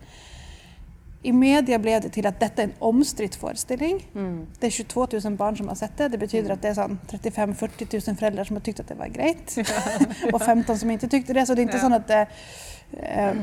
I 1.23 1.33
media 1.33 1.79
blev 1.79 2.03
det 2.03 2.09
till 2.09 2.27
att 2.27 2.41
detta 2.41 2.63
är 2.63 2.67
en 2.67 2.73
omstridd 2.79 3.35
föreställning. 3.35 4.07
Mm. 4.15 4.47
Det 4.61 4.67
är 4.67 4.71
22 4.71 5.09
000 5.25 5.37
barn 5.37 5.57
som 5.57 5.69
har 5.69 5.75
sett 5.75 5.97
det. 5.97 6.09
Det 6.09 6.19
betyder 6.19 6.51
att 6.51 6.63
det 6.63 6.69
är 6.69 6.75
35-40 6.75 8.09
000 8.09 8.17
föräldrar 8.17 8.45
som 8.45 8.57
har 8.57 8.61
tyckt 8.61 8.81
att 8.81 8.89
det 8.89 8.95
var 8.95 9.07
grejt 9.07 9.57
och 10.33 10.43
15 10.43 10.79
som 10.79 10.91
inte 10.91 11.09
tyckte 11.09 11.33
det. 11.33 11.47
Så 11.47 11.55
det 11.55 11.61
är 11.61 11.63
inte 11.63 11.77
Ja. 11.77 11.89
så 11.89 11.95
att 11.95 12.09
det... 12.09 12.27
Eh, 12.93 13.35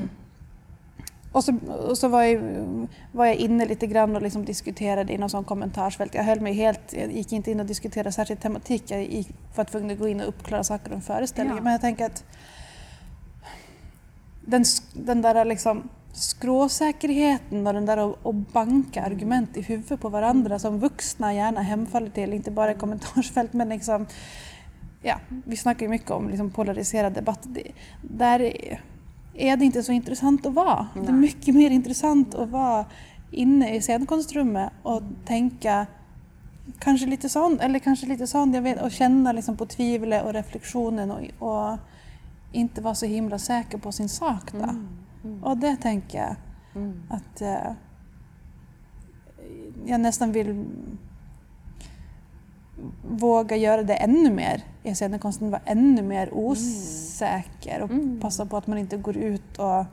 och 1.31 1.43
så, 1.43 1.57
och 1.89 1.97
så 1.97 2.07
var, 2.07 2.23
jag, 2.23 2.87
var 3.11 3.25
jag 3.25 3.35
inne 3.35 3.65
lite 3.65 3.87
grann 3.87 4.15
och 4.15 4.21
liksom 4.21 4.45
diskuterade 4.45 5.13
i 5.13 5.17
någon 5.17 5.29
sån 5.29 5.43
kommentarsfält. 5.43 6.13
Jag 6.13 6.23
höll 6.23 6.41
mig 6.41 6.53
helt, 6.53 6.93
jag 6.93 7.11
gick 7.11 7.33
inte 7.33 7.51
in 7.51 7.59
och 7.59 7.65
diskuterade 7.65 8.11
särskild 8.11 8.41
tematik. 8.41 8.83
Jag 8.87 9.03
gick, 9.03 9.29
var 9.55 9.63
tvungen 9.63 9.91
att 9.91 9.99
gå 9.99 10.07
in 10.07 10.21
och 10.21 10.27
uppklara 10.27 10.63
saker 10.63 10.93
om 10.93 11.01
föreställningen. 11.01 11.57
Ja. 11.57 11.63
Men 11.63 11.71
jag 11.71 11.81
tänker 11.81 12.05
att 12.05 12.23
den, 14.45 14.63
den 14.93 15.21
där 15.21 15.45
liksom 15.45 15.89
skråsäkerheten 16.13 17.67
och 17.67 17.73
den 17.73 17.85
där 17.85 17.97
att 17.97 18.25
att 18.25 18.35
banka 18.35 19.03
argument 19.03 19.57
i 19.57 19.61
huvudet 19.61 20.01
på 20.01 20.09
varandra 20.09 20.59
som 20.59 20.79
vuxna 20.79 21.33
gärna 21.33 21.61
hemfaller 21.61 22.09
till, 22.09 22.33
inte 22.33 22.51
bara 22.51 22.71
i 22.71 22.75
kommentarsfält 22.75 23.53
men 23.53 23.69
liksom 23.69 24.07
Ja, 25.03 25.19
vi 25.45 25.57
snackar 25.57 25.81
ju 25.81 25.89
mycket 25.89 26.11
om 26.11 26.29
liksom 26.29 26.51
polariserad 26.51 27.13
debatt. 27.13 27.39
Det, 27.43 27.71
där 28.01 28.39
är, 28.39 28.81
är 29.33 29.57
det 29.57 29.65
inte 29.65 29.83
så 29.83 29.91
intressant 29.91 30.45
att 30.45 30.53
vara. 30.53 30.87
Det 30.93 30.99
är 30.99 31.03
Nej. 31.03 31.13
mycket 31.13 31.55
mer 31.55 31.69
intressant 31.69 32.35
att 32.35 32.49
vara 32.49 32.85
inne 33.31 33.75
i 33.75 33.81
scenkonstrummet 33.81 34.71
och 34.83 35.01
tänka 35.25 35.85
kanske 36.79 37.05
lite 37.05 37.29
sån, 37.29 37.59
eller 37.59 37.79
kanske 37.79 38.05
lite 38.07 38.27
sån, 38.27 38.53
jag 38.53 38.61
vet, 38.61 38.81
och 38.81 38.91
känna 38.91 39.31
liksom 39.31 39.57
på 39.57 39.65
tvivlet 39.65 40.23
och 40.23 40.33
reflektionen 40.33 41.11
och, 41.11 41.21
och 41.39 41.77
inte 42.51 42.81
vara 42.81 42.95
så 42.95 43.05
himla 43.05 43.39
säker 43.39 43.77
på 43.77 43.91
sin 43.91 44.09
sak. 44.09 44.51
Då. 44.51 44.75
Och 45.41 45.57
det 45.57 45.75
tänker 45.75 46.17
jag 46.17 46.35
Mm. 46.75 47.03
att 47.09 47.41
eh, 47.41 47.71
jag 49.85 50.01
nästan 50.01 50.31
vill 50.31 50.65
våga 53.09 53.55
göra 53.55 53.83
det 53.83 53.93
ännu 53.93 54.31
mer 54.31 54.63
i 54.83 54.95
scenkonsten, 54.95 55.51
vara 55.51 55.61
ännu 55.65 56.01
mer 56.01 56.29
osäker 56.33 57.81
och 57.81 57.91
Mm. 57.91 58.19
passa 58.19 58.45
på 58.45 58.57
att 58.57 58.67
man 58.67 58.77
inte 58.77 58.97
går 58.97 59.17
ut 59.17 59.57
och 59.57 59.85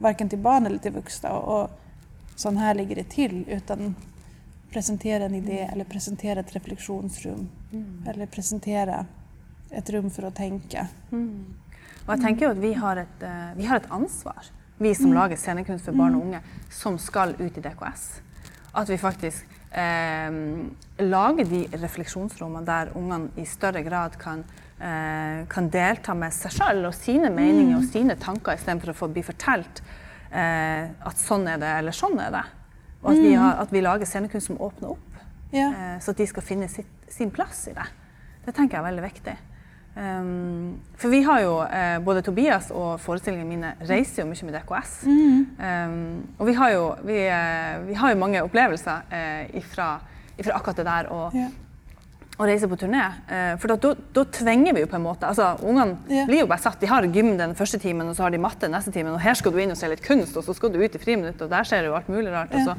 varken 0.00 0.28
till 0.28 0.38
barn 0.38 0.66
eller 0.66 0.78
till 0.78 0.92
vuxna 0.92 1.30
och, 1.30 1.62
och 1.62 1.70
sån 2.36 2.56
här 2.56 2.74
ligger 2.74 2.96
det 2.96 3.04
till 3.10 3.44
utan 3.48 3.94
presentera 4.70 5.24
en 5.24 5.34
idé 5.34 5.68
eller 5.72 5.84
presentera 5.84 6.40
ett 6.40 6.52
reflektionsrum 6.52 7.48
eller 8.08 8.26
presentera 8.26 9.06
ett 9.70 9.90
rum 9.90 10.10
för 10.10 10.22
att 10.22 10.34
tänka. 10.34 10.86
Mm. 11.12 11.44
Og 12.08 12.16
jeg 12.16 12.24
tenker 12.24 12.46
jo 12.46 12.50
at 12.50 12.58
vi 12.62 12.72
har 12.74 12.96
et, 12.96 13.22
eh, 13.22 13.56
vi 13.56 13.66
har 13.66 13.76
et 13.76 13.90
ansvar, 13.90 14.46
vi 14.78 14.94
som 14.94 15.12
lager 15.12 15.36
scenekunst 15.36 15.84
for 15.84 15.92
barn 15.92 16.14
og 16.14 16.22
unge, 16.22 16.40
som 16.70 16.98
skal 16.98 17.34
ut 17.38 17.58
i 17.58 17.60
DKS. 17.60 18.20
At 18.74 18.88
vi 18.88 18.96
faktisk 18.98 19.46
eh, 19.74 20.34
lager 21.02 21.48
de 21.48 21.62
refleksjonsrommene 21.82 22.66
der 22.68 22.92
ungene 22.98 23.32
i 23.40 23.46
større 23.48 23.82
grad 23.86 24.18
kan, 24.20 24.44
eh, 24.78 25.44
kan 25.52 25.70
delta 25.72 26.14
med 26.14 26.34
seg 26.36 26.56
sjøl 26.58 26.84
og 26.88 26.96
sine 26.96 27.30
meninger 27.32 27.78
og 27.78 27.86
sine 27.88 28.16
tanker, 28.20 28.56
istedenfor 28.56 28.92
å 28.92 28.98
få 29.04 29.10
bli 29.12 29.24
fortalt 29.26 29.82
eh, 30.32 30.90
at 30.90 31.20
sånn 31.20 31.48
er 31.50 31.62
det, 31.62 31.72
eller 31.82 31.96
sånn 31.96 32.18
er 32.20 32.34
det. 32.34 32.44
Og 33.02 33.14
at 33.14 33.18
vi, 33.18 33.32
har, 33.34 33.56
at 33.58 33.72
vi 33.74 33.82
lager 33.82 34.06
scenekunst 34.06 34.52
som 34.52 34.60
åpner 34.62 34.94
opp. 34.94 35.22
Ja. 35.52 35.68
Eh, 35.70 35.96
så 36.02 36.14
at 36.14 36.20
de 36.20 36.26
skal 36.30 36.44
finne 36.46 36.68
sitt, 36.70 36.90
sin 37.10 37.32
plass 37.34 37.66
i 37.70 37.74
det. 37.76 37.88
Det 38.46 38.54
tenker 38.54 38.78
jeg 38.78 38.82
er 38.82 38.88
veldig 38.90 39.04
viktig. 39.06 39.34
Um, 39.94 40.78
for 40.96 41.08
vi 41.12 41.18
har 41.22 41.40
jo, 41.42 41.58
eh, 41.68 41.98
både 42.00 42.22
Tobias 42.24 42.70
og 42.72 42.94
forestillingene 43.00 43.48
mine 43.48 43.72
reiser 43.84 44.22
jo 44.22 44.28
mye 44.30 44.46
med 44.48 44.54
DKS. 44.56 44.94
Um, 45.04 46.22
og 46.38 46.46
vi 46.48 46.54
har, 46.56 46.70
jo, 46.72 46.86
vi, 47.04 47.18
eh, 47.28 47.82
vi 47.90 47.94
har 48.00 48.14
jo 48.14 48.16
mange 48.22 48.40
opplevelser 48.42 49.02
eh, 49.12 49.50
ifra, 49.60 49.98
ifra 50.38 50.56
akkurat 50.56 50.76
det 50.80 50.86
der 50.88 51.10
å, 51.12 51.26
Ja. 51.36 51.48
å 52.38 52.48
reise 52.48 52.68
på 52.72 52.78
turné. 52.80 53.04
Eh, 53.28 53.56
for 53.60 53.68
da, 53.68 53.92
da, 54.14 54.24
tvinger 54.24 54.72
vi 54.74 54.80
jo 54.80 54.86
på 54.86 54.96
en 54.96 55.04
måte 55.04 55.28
altså 55.28 55.58
Ungene 55.60 55.98
Ja. 56.08 56.24
blir 56.26 56.40
jo 56.40 56.46
bare 56.46 56.58
satt. 56.64 56.80
De 56.80 56.86
har 56.88 57.02
gym 57.04 57.36
den 57.36 57.54
første 57.54 57.78
timen, 57.78 58.08
og 58.08 58.16
så 58.16 58.22
har 58.22 58.30
de 58.30 58.38
matte 58.38 58.60
den 58.64 58.72
neste 58.72 58.90
timen. 58.92 59.12
Og 59.12 59.20
her 59.20 59.34
skal 59.34 59.52
du 59.52 59.58
inn 59.58 59.70
og 59.70 59.76
se 59.76 59.88
litt 59.92 60.02
kunst, 60.02 60.34
og 60.36 60.44
så 60.44 60.54
skal 60.56 60.72
du 60.72 60.80
ut 60.82 60.94
i 60.94 60.98
friminuttet, 60.98 61.42
og 61.42 61.50
der 61.50 61.64
skjer 61.68 61.82
det 61.84 61.92
jo 61.92 61.94
alt 62.00 62.08
mulig 62.08 62.32
rart. 62.32 62.48
Og 62.54 62.60
Ja. 62.60 62.64
så, 62.64 62.78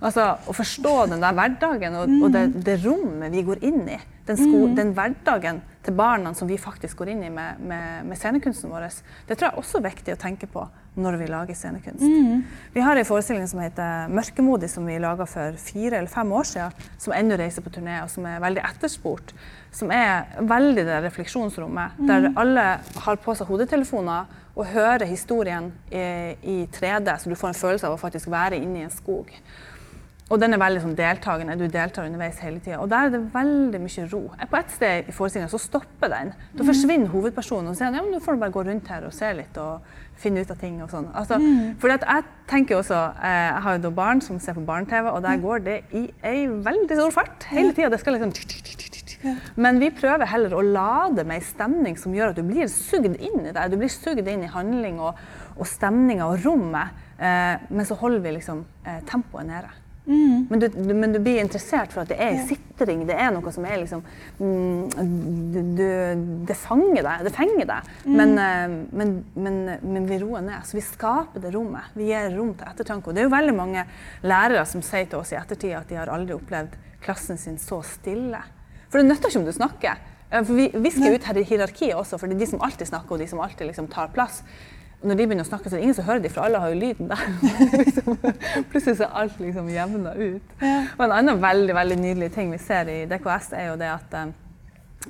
altså, 0.00 0.26
å 0.46 0.56
forstå 0.56 0.94
den 1.12 1.24
der 1.24 1.36
hverdagen 1.36 1.96
og, 2.00 2.12
og 2.22 2.34
det, 2.34 2.48
det 2.66 2.80
rommet 2.84 3.32
vi 3.32 3.44
går 3.46 3.62
inn 3.66 3.82
i, 3.88 4.00
den, 4.26 4.38
sko, 4.40 4.66
den 4.76 4.92
hverdagen 4.96 5.62
til 5.86 5.94
barna 5.96 6.32
som 6.34 6.48
vi 6.50 6.58
faktisk 6.58 6.98
går 6.98 7.12
inn 7.14 7.22
i 7.28 7.30
med, 7.30 7.60
med, 7.62 8.06
med 8.08 8.18
scenekunsten 8.18 8.72
vår, 8.72 8.88
det 9.28 9.36
tror 9.36 9.48
jeg 9.48 9.62
også 9.62 9.78
er 9.78 9.86
viktig 9.86 10.16
å 10.16 10.20
tenke 10.20 10.50
på 10.50 10.66
når 10.96 11.18
vi 11.20 11.26
lager 11.28 11.54
scenekunst. 11.56 12.04
Vi 12.72 12.80
har 12.80 12.96
en 12.96 13.04
forestilling 13.04 13.44
som 13.48 13.60
heter 13.60 14.08
'Mørkemodig', 14.08 14.70
som 14.72 14.86
vi 14.86 14.96
laga 14.98 15.26
for 15.28 15.52
fire 15.60 15.98
eller 15.98 16.08
fem 16.08 16.32
år 16.32 16.42
siden, 16.48 16.72
som 16.98 17.12
ennå 17.12 17.36
reiser 17.36 17.62
på 17.62 17.70
turné, 17.70 18.02
og 18.02 18.10
som 18.10 18.24
er 18.26 18.40
veldig 18.40 18.64
etterspurt. 18.64 19.34
Som 19.72 19.90
er 19.92 20.24
veldig 20.40 20.86
det 20.88 21.02
refleksjonsrommet, 21.04 22.00
der 22.08 22.32
alle 22.36 22.66
har 23.04 23.16
på 23.16 23.34
seg 23.36 23.46
hodetelefoner 23.46 24.24
og 24.56 24.66
hører 24.66 25.04
historien 25.04 25.72
i, 25.92 26.34
i 26.42 26.68
3D, 26.72 27.18
så 27.18 27.28
du 27.28 27.36
får 27.36 27.48
en 27.48 27.60
følelse 27.60 27.86
av 27.86 27.92
å 27.92 28.00
faktisk 28.00 28.30
være 28.32 28.56
inne 28.56 28.78
i 28.78 28.86
en 28.88 28.90
skog. 28.90 29.28
Og 30.26 30.40
den 30.42 30.56
er 30.56 30.58
veldig 30.58 30.80
sånn 30.82 30.96
deltakende, 30.98 31.54
du 31.54 31.68
deltar 31.70 32.08
underveis 32.08 32.40
hele 32.42 32.58
tida. 32.58 32.80
Og 32.82 32.88
der 32.90 33.06
er 33.06 33.12
det 33.14 33.20
veldig 33.30 33.78
mye 33.84 34.06
ro. 34.10 34.22
På 34.50 34.58
et 34.58 34.72
sted 34.74 35.06
i 35.06 35.14
forestillinga 35.14 35.52
så 35.52 35.60
stopper 35.62 36.10
den. 36.10 36.32
Da 36.56 36.66
forsvinner 36.66 37.12
hovedpersonen 37.12 37.70
og 37.70 37.78
sier 37.78 37.94
ja, 37.94 38.02
men 38.02 38.10
nå 38.16 38.18
får 38.24 38.34
du 38.34 38.42
bare 38.42 38.54
gå 38.56 38.64
rundt 38.66 38.90
her 38.90 39.06
og 39.06 39.14
se 39.14 39.30
litt 39.38 39.60
og 39.62 39.86
finne 40.18 40.42
ut 40.42 40.50
av 40.50 40.58
ting 40.58 40.80
og 40.82 40.90
sånn. 40.90 41.06
Altså, 41.14 41.38
fordi 41.78 41.98
at 42.00 42.08
jeg 42.08 42.26
tenker 42.50 42.80
også, 42.80 43.04
eh, 43.22 43.36
jeg 43.52 43.62
har 43.68 43.78
jo 43.78 43.94
barn 43.94 44.24
som 44.24 44.42
ser 44.42 44.58
på 44.58 44.66
barne-TV, 44.66 45.12
og 45.12 45.22
der 45.22 45.38
går 45.46 45.62
det 45.68 45.78
i 45.94 46.08
ei 46.26 46.48
veldig 46.50 46.98
stor 46.98 47.14
fart 47.20 47.46
hele 47.52 47.70
tida. 47.76 47.92
Det 47.94 48.02
skal 48.02 48.18
liksom 48.18 48.34
men 49.56 49.80
vi 49.80 49.88
prøver 49.94 50.28
heller 50.28 50.52
å 50.54 50.62
lade 50.62 51.24
med 51.26 51.38
ei 51.38 51.46
stemning 51.46 51.96
som 51.98 52.14
gjør 52.14 52.34
at 52.34 52.38
du 52.38 52.44
blir 52.46 52.68
sugd 52.70 53.16
inn 53.16 53.46
i 53.46 53.54
det. 53.54 53.64
Du 53.72 53.78
blir 53.80 53.90
sugd 53.90 54.26
inn 54.28 54.44
i 54.44 54.50
handling 54.52 55.00
og, 55.02 55.18
og 55.56 55.66
stemninga 55.70 56.28
og 56.28 56.44
rommet, 56.44 57.02
eh, 57.18 57.66
men 57.70 57.88
så 57.88 57.98
holder 57.98 58.22
vi 58.26 58.36
liksom 58.36 58.62
eh, 58.84 59.02
tempoet 59.08 59.48
nede. 59.48 59.72
Men, 60.50 60.60
du, 60.62 60.66
men 60.94 61.12
du 61.12 61.18
blir 61.18 61.40
interessert 61.42 61.90
for 61.94 62.04
at 62.04 62.12
det 62.12 62.18
er 62.22 62.36
en 62.36 62.44
sitring, 62.46 63.02
det 63.08 63.16
er 63.18 63.32
noe 63.34 63.50
som 63.54 63.64
er 63.66 63.80
liksom 63.80 64.04
mm, 64.38 64.92
du, 65.50 65.58
du, 65.78 65.86
Det 66.46 66.56
fanger 66.60 67.02
deg. 67.02 67.24
Det 67.26 67.32
fenger 67.34 67.70
deg. 67.72 67.90
Men, 68.06 68.34
eh, 68.38 68.76
men, 69.00 69.14
men, 69.34 69.60
men 69.82 70.08
vi 70.08 70.20
roer 70.22 70.44
ned. 70.46 70.62
Så 70.68 70.78
vi 70.78 70.84
skaper 70.86 71.42
det 71.42 71.54
rommet. 71.56 71.90
Vi 71.98 72.10
gir 72.12 72.30
rom 72.36 72.54
til 72.54 72.70
ettertanke. 72.70 73.10
Og 73.10 73.16
det 73.16 73.24
er 73.24 73.30
jo 73.30 73.34
veldig 73.34 73.56
mange 73.58 73.86
lærere 74.26 74.66
som 74.68 74.84
sier 74.86 75.08
til 75.10 75.22
oss 75.22 75.34
i 75.34 75.40
ettertid 75.40 75.74
at 75.78 75.90
de 75.90 75.98
har 75.98 76.12
aldri 76.14 76.36
opplevd 76.36 76.78
klassen 77.02 77.38
sin 77.38 77.58
så 77.58 77.82
stille. 77.86 78.40
For 78.86 79.00
det 79.00 79.08
nytter 79.10 79.30
ikke 79.30 79.42
om 79.42 79.48
du 79.48 79.54
snakker. 79.56 79.98
Eh, 80.30 80.42
For 80.42 80.54
vi 80.54 80.70
visker 80.86 81.14
ut 81.14 81.28
her 81.28 81.42
i 81.42 81.46
hierarkiet 81.46 81.98
også, 81.98 82.18
for 82.18 82.30
det 82.30 82.38
er 82.38 82.44
de 82.44 82.50
som 82.54 82.62
alltid 82.62 82.90
snakker, 82.90 83.16
og 83.16 83.22
de 83.22 83.28
som 83.30 83.42
alltid 83.42 83.70
liksom 83.70 83.90
tar 83.92 84.14
plass. 84.14 84.42
Når 85.04 85.18
de 85.18 85.26
begynner 85.28 85.44
å 85.44 85.48
snakke, 85.48 85.68
så 85.68 85.76
er 85.76 85.82
det 85.82 85.86
ingen 85.86 85.98
som 85.98 86.06
hører 86.06 86.22
dem, 86.24 86.32
for 86.32 86.46
alle 86.46 86.60
har 86.62 86.72
jo 86.72 86.78
lyden 86.80 87.10
der. 87.10 87.24
liksom, 87.82 88.16
plutselig 88.72 88.96
så 88.96 89.04
er 89.06 89.18
alt 89.20 89.36
liksom 89.42 89.68
jevna 89.70 90.14
ut. 90.16 90.56
Ja. 90.62 90.78
Og 90.96 91.04
en 91.04 91.14
annen 91.18 91.42
veldig 91.42 91.76
veldig 91.76 91.98
nydelig 92.00 92.32
ting 92.34 92.50
vi 92.54 92.60
ser 92.62 92.88
i 92.90 92.98
DKS, 93.10 93.52
er 93.58 93.68
jo 93.68 93.76
det 93.80 93.90
at 93.92 94.16
eh, 94.16 94.32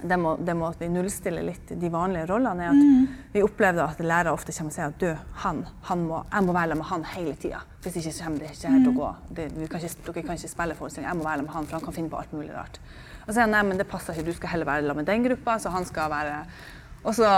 det 0.02 0.16
må, 0.20 0.34
det 0.42 0.54
må 0.58 0.66
at 0.68 0.80
vi 0.82 0.88
nullstiller 0.92 1.44
litt 1.46 1.70
de 1.80 1.90
vanlige 1.92 2.26
rollene. 2.28 2.66
er 2.66 2.74
at 2.74 3.32
Vi 3.32 3.44
opplever 3.44 3.86
at 3.86 4.02
lærere 4.02 4.34
ofte 4.34 4.52
kommer 4.52 4.74
og 4.74 4.76
sier 4.76 4.90
at 4.90 5.00
du, 5.00 5.30
han, 5.44 5.62
han 5.88 6.04
må, 6.04 6.20
jeg 6.32 6.46
må 6.46 6.56
være 6.56 6.74
sammen 6.74 6.82
med 6.82 6.90
han 6.90 7.06
hele 7.14 7.36
tida. 7.40 7.62
Hvis 7.84 8.00
ikke 8.02 8.12
så 8.12 8.26
kommer 8.26 8.42
det 8.42 8.50
ikke 8.52 8.72
her 8.74 8.82
til 8.82 8.90
å 8.90 8.96
gå. 8.96 9.12
Det, 9.38 9.46
vi 9.54 9.68
kan 9.70 9.86
ikke, 9.86 10.08
dere 10.08 10.26
kan 10.26 10.40
ikke 10.40 10.52
spille 10.52 10.78
forestilling. 10.78 11.08
Jeg 11.08 11.20
må 11.20 11.28
være 11.28 11.40
sammen 11.40 11.48
med 11.48 11.56
han, 11.56 11.68
for 11.70 11.78
han 11.78 11.86
kan 11.86 11.96
finne 11.96 12.12
på 12.12 12.20
alt 12.20 12.34
mulig 12.36 12.52
rart. 12.52 12.80
Og 13.22 13.30
så 13.30 13.38
sier 13.38 13.46
han 13.46 13.54
nei, 13.56 13.62
men 13.70 13.80
det 13.80 13.88
passer 13.90 14.18
ikke, 14.18 14.28
du 14.28 14.36
skal 14.36 14.52
heller 14.52 14.68
være 14.68 14.84
sammen 14.84 15.02
med 15.02 15.10
den 15.12 15.30
gruppa, 15.30 15.56
så 15.62 15.72
han 15.74 15.88
skal 15.88 16.12
være 16.12 16.36
Og 17.06 17.14
så, 17.14 17.30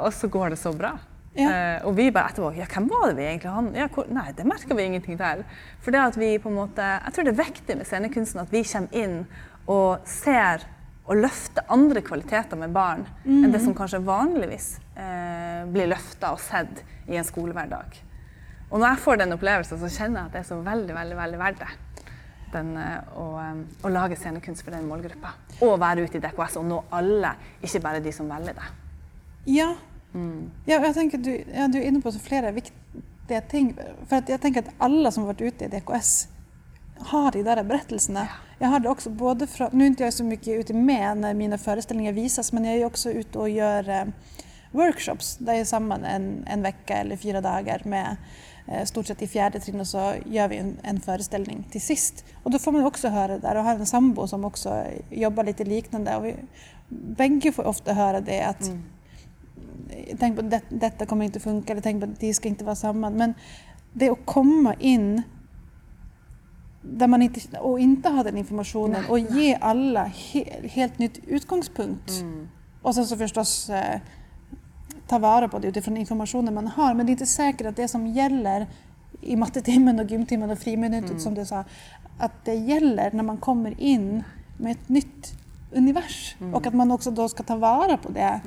og 0.00 0.12
så 0.16 0.28
går 0.32 0.54
det 0.54 0.58
så 0.58 0.72
bra. 0.72 0.94
Ja. 1.38 1.46
Eh, 1.46 1.86
og 1.86 1.94
vi 1.94 2.08
bare 2.10 2.32
etterpå 2.32 2.48
Ja, 2.58 2.64
hvem 2.66 2.88
var 2.90 3.04
det 3.06 3.20
vi 3.20 3.28
egentlig 3.28 3.52
han, 3.54 3.68
ja, 3.78 3.84
hvor, 3.94 4.08
Nei, 4.10 4.32
det 4.34 4.42
merker 4.50 4.74
vi 4.74 4.88
ingenting 4.88 5.18
til. 5.20 5.44
For 5.78 5.94
det 5.94 6.00
at 6.02 6.18
vi 6.18 6.32
på 6.42 6.50
en 6.50 6.58
måte 6.58 6.82
Jeg 6.82 7.14
tror 7.14 7.28
det 7.28 7.34
er 7.36 7.44
viktig 7.44 7.76
med 7.78 7.86
scenekunsten 7.86 8.42
at 8.42 8.50
vi 8.50 8.64
kommer 8.66 8.98
inn 8.98 9.16
og 9.70 10.08
ser 10.10 10.66
og 11.10 11.18
løfter 11.18 11.66
andre 11.70 12.02
kvaliteter 12.06 12.58
med 12.58 12.74
barn 12.74 13.02
enn 13.26 13.50
det 13.50 13.60
som 13.62 13.74
kanskje 13.74 13.98
vanligvis 14.06 14.76
eh, 14.94 15.66
blir 15.70 15.90
løfta 15.90 16.30
og 16.34 16.42
sett 16.42 16.84
i 17.10 17.18
en 17.18 17.26
skolehverdag. 17.26 17.96
Og 18.70 18.78
når 18.78 18.92
jeg 18.92 19.02
får 19.02 19.18
den 19.18 19.34
opplevelsen, 19.34 19.80
så 19.80 19.90
kjenner 19.90 20.20
jeg 20.20 20.30
at 20.30 20.36
det 20.36 20.40
er 20.44 20.48
så 20.52 20.58
veldig, 20.62 20.94
veldig, 20.94 21.16
veldig 21.18 21.40
verdt 21.40 21.64
det. 21.64 21.70
Den, 22.52 22.70
eh, 22.78 23.16
å, 23.18 23.26
eh, 23.42 23.62
å 23.86 23.90
lage 23.90 24.18
scenekunst 24.18 24.62
for 24.62 24.74
den 24.74 24.86
målgruppa. 24.86 25.34
Og 25.66 25.78
være 25.82 26.06
ute 26.06 26.20
i 26.20 26.22
DKS 26.22 26.60
og 26.60 26.68
nå 26.68 26.78
alle, 26.94 27.34
ikke 27.62 27.82
bare 27.82 28.02
de 28.04 28.14
som 28.14 28.30
velger 28.30 28.54
det. 28.60 28.68
Ja. 29.50 29.72
Ja 30.64 30.86
jag 30.86 30.94
tänker 30.94 31.18
du, 31.18 31.44
ja, 31.54 31.68
du 31.68 31.78
är 31.78 31.82
inne 31.82 32.00
på 32.00 32.12
så 32.12 32.18
flera 32.18 32.50
viktiga 32.50 33.40
ting. 33.40 33.76
För 34.08 34.16
att 34.16 34.28
jag 34.28 34.40
tänker 34.40 34.60
att 34.60 34.74
alla 34.78 35.10
som 35.10 35.24
varit 35.24 35.40
ute 35.40 35.64
i 35.64 35.68
DKS 35.68 36.28
har 36.98 37.32
de 37.32 37.42
där 37.42 37.64
berättelserna. 37.64 38.28
jag 38.58 38.68
har 38.68 38.80
det 38.80 38.88
också 38.88 39.10
både 39.10 39.46
från, 39.46 39.68
nu 39.72 39.84
är 39.84 39.88
inte 39.88 40.02
jag 40.02 40.12
så 40.12 40.24
mycket 40.24 40.48
ute 40.48 40.74
med 40.74 41.16
när 41.16 41.34
mina 41.34 41.58
föreställningar 41.58 42.12
visas 42.12 42.52
men 42.52 42.64
jag 42.64 42.76
är 42.76 42.84
också 42.84 43.10
ute 43.10 43.38
och 43.38 43.50
gör 43.50 43.88
eh, 43.88 44.04
workshops 44.70 45.36
där 45.36 45.52
jag 45.52 45.60
är 45.60 45.64
samman 45.64 46.04
en, 46.04 46.44
en 46.46 46.62
vecka 46.62 46.96
eller 46.96 47.16
fyra 47.16 47.40
dagar 47.40 47.82
med 47.84 48.16
eh, 48.68 48.84
stort 48.84 49.06
sett 49.06 49.22
i 49.22 49.26
fjärde 49.26 49.60
trin 49.60 49.80
och 49.80 49.86
så 49.86 50.14
gör 50.26 50.48
vi 50.48 50.56
en, 50.56 50.76
en 50.82 51.00
föreställning 51.00 51.64
till 51.70 51.80
sist. 51.80 52.24
Och 52.42 52.50
då 52.50 52.58
får 52.58 52.72
man 52.72 52.84
också 52.84 53.08
höra 53.08 53.32
det 53.32 53.38
där 53.38 53.56
och 53.56 53.64
har 53.64 53.74
en 53.74 53.86
sambo 53.86 54.26
som 54.26 54.44
också 54.44 54.84
jobbar 55.10 55.44
lite 55.44 55.64
liknande. 55.64 56.16
Och 56.16 56.24
vi, 56.24 56.36
bägge 56.88 57.52
får 57.52 57.66
ofta 57.66 57.92
höra 57.92 58.20
det 58.20 58.42
att 58.42 58.62
Mm. 58.62 58.82
Tänk 60.18 60.36
på 60.36 60.42
det, 60.42 60.60
detta 60.68 61.06
kommer 61.06 61.24
inte 61.24 61.40
funka 61.40 61.72
eller 61.72 61.82
tänk 61.82 62.04
på 62.04 62.10
att 62.10 62.20
det 62.20 62.34
ska 62.34 62.48
inte 62.48 62.64
vara 62.64 62.76
samman. 62.76 63.16
Men 63.16 63.34
det 63.92 64.10
att 64.10 64.26
komma 64.26 64.74
in 64.74 65.22
där 66.82 67.06
man 67.06 67.22
inte, 67.22 67.58
och 67.58 67.80
inte 67.80 68.08
ha 68.08 68.22
den 68.22 68.36
informationen 68.36 69.00
Nej, 69.00 69.10
och 69.10 69.18
ge 69.18 69.58
alla 69.60 70.04
he, 70.04 70.44
helt 70.68 70.98
nytt 70.98 71.18
utgångspunkt. 71.26 72.10
Mm. 72.10 72.48
Och 72.82 72.94
sen 72.94 73.06
så 73.06 73.16
förstås 73.16 73.70
eh, 73.70 74.00
ta 75.06 75.18
vara 75.18 75.48
på 75.48 75.58
det 75.58 75.68
utifrån 75.68 75.96
informationen 75.96 76.54
man 76.54 76.66
har. 76.66 76.94
Men 76.94 77.06
det 77.06 77.10
är 77.10 77.12
inte 77.12 77.26
säkert 77.26 77.66
att 77.66 77.76
det 77.76 77.88
som 77.88 78.06
gäller 78.06 78.66
i 79.20 79.36
mattetimmen 79.36 80.00
och 80.00 80.10
gymtimmen 80.10 80.50
och 80.50 80.58
friminuten 80.58 81.10
Mm. 81.10 81.20
som 81.20 81.34
du 81.34 81.46
sa, 81.46 81.64
att 82.18 82.44
det 82.44 82.54
gäller 82.54 83.10
när 83.12 83.22
man 83.22 83.36
kommer 83.36 83.80
in 83.80 84.24
med 84.58 84.72
ett 84.72 84.88
nytt 84.88 85.32
univers. 85.72 86.36
Mm. 86.40 86.54
Och 86.54 86.66
att 86.66 86.74
man 86.74 86.90
också 86.90 87.10
då 87.10 87.28
ska 87.28 87.42
ta 87.42 87.56
vara 87.56 87.96
på 87.96 88.12
det. 88.12 88.40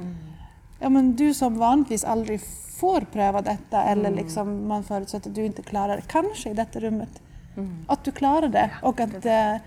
Ja, 0.83 0.89
men 0.89 1.15
du 1.15 1.33
som 1.33 1.57
vanligtvis 1.57 2.03
aldrig 2.03 2.41
får 2.79 3.01
pröva 3.01 3.41
detta 3.41 3.83
eller 3.83 4.09
Mm. 4.09 4.23
liksom 4.23 4.67
man 4.67 4.83
förutsätter 4.83 5.29
att 5.29 5.35
du 5.35 5.45
inte 5.45 5.61
klarar 5.61 5.95
det, 5.95 6.03
kanske 6.07 6.49
i 6.49 6.53
detta 6.53 6.79
rummet, 6.79 7.09
Mm. 7.57 7.85
att 7.87 8.03
du 8.03 8.11
klarar 8.11 8.47
det 8.47 8.69
och 8.81 8.99
att 8.99 9.21
det, 9.21 9.59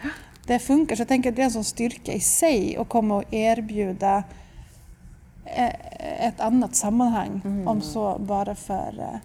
det 0.47 0.59
funkar. 0.59 0.97
Så 0.97 1.01
jag 1.01 1.09
tänker 1.09 1.31
att 1.31 1.37
det 1.37 1.43
är 1.43 1.45
en 1.45 1.51
sån 1.51 1.65
styrka 1.65 2.13
i 2.13 2.21
sig 2.21 2.77
att 2.77 2.89
komma 2.89 3.17
och 3.17 3.35
erbjuda 3.35 4.23
eh, 5.45 6.27
ett 6.27 6.41
annat 6.41 6.75
sammanhang, 6.75 7.41
Mm. 7.45 7.69
om 7.69 7.81
så 7.81 8.19
bara 8.19 8.55
för, 8.55 8.99
eh, 9.01 9.19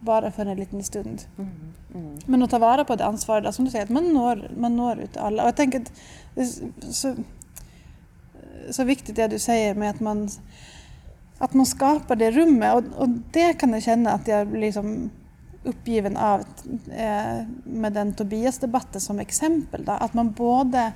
bara 0.00 0.30
för 0.30 0.46
en 0.46 0.56
liten 0.56 0.84
stund. 0.84 1.22
Mm. 1.38 1.50
Mm. 1.94 2.18
Men 2.26 2.42
att 2.42 2.50
ta 2.50 2.58
vara 2.58 2.84
på 2.84 2.96
det 2.96 3.04
ansvaret, 3.04 3.54
som 3.54 3.64
du 3.64 3.70
säger, 3.70 3.84
att 3.84 3.90
man 3.90 4.12
når, 4.14 4.50
man 4.56 4.76
når 4.76 4.98
ut 4.98 5.16
alla. 5.16 5.42
Och 5.42 5.48
jag 5.48 5.56
tänker 5.56 5.80
att 5.80 5.92
det 6.34 6.40
är 6.40 6.48
så, 6.92 7.14
så 8.70 8.84
viktigt 8.84 9.16
det 9.16 9.28
du 9.28 9.38
säger 9.38 9.74
med 9.74 9.90
att 9.90 10.00
man, 10.00 10.30
att 11.42 11.54
man 11.54 11.66
skapar 11.66 12.16
det 12.16 12.30
rummet. 12.30 12.74
Och, 12.74 13.00
och 13.02 13.08
det 13.08 13.52
kan 13.52 13.72
jag 13.72 13.82
känna 13.82 14.12
att 14.12 14.28
jag 14.28 14.46
blir 14.48 14.60
liksom 14.60 15.10
uppgiven 15.64 16.16
av 16.16 16.40
eh, 16.96 17.46
med 17.64 17.92
den 17.92 18.14
Tobias-debatten 18.14 19.00
som 19.00 19.20
exempel. 19.20 19.84
Då, 19.84 19.92
att 19.92 20.14
man 20.14 20.32
både 20.32 20.92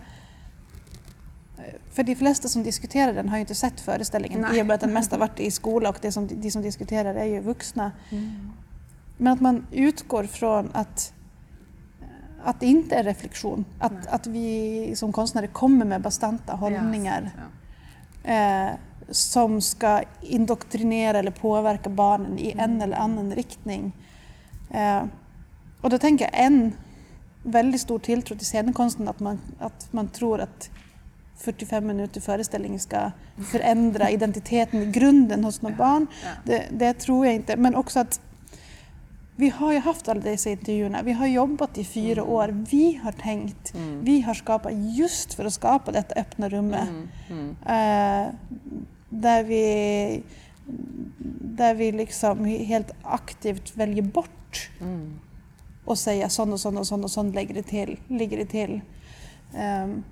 för 1.92 2.02
de 2.02 2.14
flesta 2.14 2.48
som 2.48 2.62
diskuterar 2.62 3.12
den 3.12 3.28
har 3.28 3.36
ju 3.36 3.40
inte 3.40 3.54
sett 3.54 3.80
föreställningen 3.80 4.40
Nej. 4.40 4.58
i 4.58 4.62
och 4.62 4.66
med 4.66 4.74
att 4.74 4.80
den 4.80 4.92
mest 4.92 5.10
har 5.12 5.18
varit 5.18 5.40
i 5.40 5.50
skola 5.50 5.88
och 5.88 5.98
det 6.02 6.12
som, 6.12 6.26
de 6.26 6.50
som 6.50 6.62
diskuterar 6.62 7.14
är 7.14 7.24
ju 7.24 7.40
vuxna. 7.40 7.92
Mm. 8.10 8.52
Men 9.16 9.32
att 9.32 9.40
man 9.40 9.66
utgår 9.72 10.24
från 10.24 10.70
att, 10.72 11.12
att 12.44 12.60
det 12.60 12.66
inte 12.66 12.96
är 12.96 13.04
reflektion. 13.04 13.64
Att, 13.78 14.06
att 14.06 14.26
vi 14.26 14.92
som 14.96 15.12
konstnärer 15.12 15.46
kommer 15.46 15.84
med 15.84 16.02
bastanta 16.02 16.52
hållningar 16.52 17.30
Ja. 18.22 18.30
eh, 18.30 18.70
som 19.10 19.60
ska 19.60 20.02
indoktrinera 20.22 21.18
eller 21.18 21.30
påverka 21.30 21.90
barnen 21.90 22.38
i 22.38 22.50
en 22.50 22.60
Mm. 22.60 22.80
eller 22.80 22.96
annan 22.96 23.32
riktning. 23.34 23.92
Eh, 24.70 25.02
och 25.80 25.90
då 25.90 25.98
tänker 25.98 26.24
jag 26.24 26.44
en 26.44 26.72
väldigt 27.42 27.80
stor 27.80 27.98
tilltro 27.98 28.36
till 28.36 28.46
scenkonsten 28.46 29.08
att 29.08 29.20
man, 29.20 29.38
att 29.58 29.92
man 29.92 30.08
tror 30.08 30.40
att 30.40 30.70
45 31.38 31.86
minuter 31.86 32.20
föreställning 32.20 32.80
ska 32.80 33.10
förändra 33.50 34.10
identiteten 34.18 34.82
i 34.82 34.86
grunden 34.92 35.44
hos 35.44 35.62
några 35.62 35.76
barn. 35.76 36.06
Det, 36.44 36.62
det 36.70 36.92
tror 36.94 37.26
jag 37.26 37.34
inte. 37.34 37.56
Men 37.56 37.74
också 37.74 38.00
att 38.00 38.20
vi 39.38 39.48
har 39.48 39.72
ju 39.72 39.78
haft 39.78 40.08
alla 40.08 40.20
dessa 40.20 40.50
intervjuerna. 40.50 41.02
Vi 41.02 41.12
har 41.12 41.26
jobbat 41.26 41.78
i 41.78 41.84
fyra 41.84 42.20
Mm. 42.20 42.32
år. 42.34 42.66
Vi 42.70 43.00
har 43.04 43.12
tänkt. 43.12 43.74
Mm. 43.74 44.04
Vi 44.04 44.20
har 44.20 44.34
skapat 44.34 44.72
just 44.74 45.34
för 45.34 45.44
att 45.44 45.52
skapa 45.54 45.92
detta 45.92 46.14
öppna 46.20 46.48
rummet. 46.48 46.88
Mm. 46.88 47.08
Mm. 47.30 47.56
Där 49.08 49.44
vi, 49.44 50.22
där 51.40 51.74
vi 51.74 51.92
liksom 51.92 52.44
helt 52.44 52.90
aktivt 53.02 53.76
väljer 53.76 54.02
bort 54.02 54.70
Mm. 54.80 55.18
och 55.84 55.98
säga 55.98 56.28
sån 56.28 56.52
och 56.52 56.60
sån 56.60 56.78
och 56.78 56.86
sån 56.86 57.04
och 57.04 57.10
sån 57.10 57.32
lägger 57.32 57.54
det 57.54 57.62
till. 57.62 58.00
Ligger 58.08 58.36
det 58.38 58.46
till. 58.46 58.80
Ehm, 59.54 60.02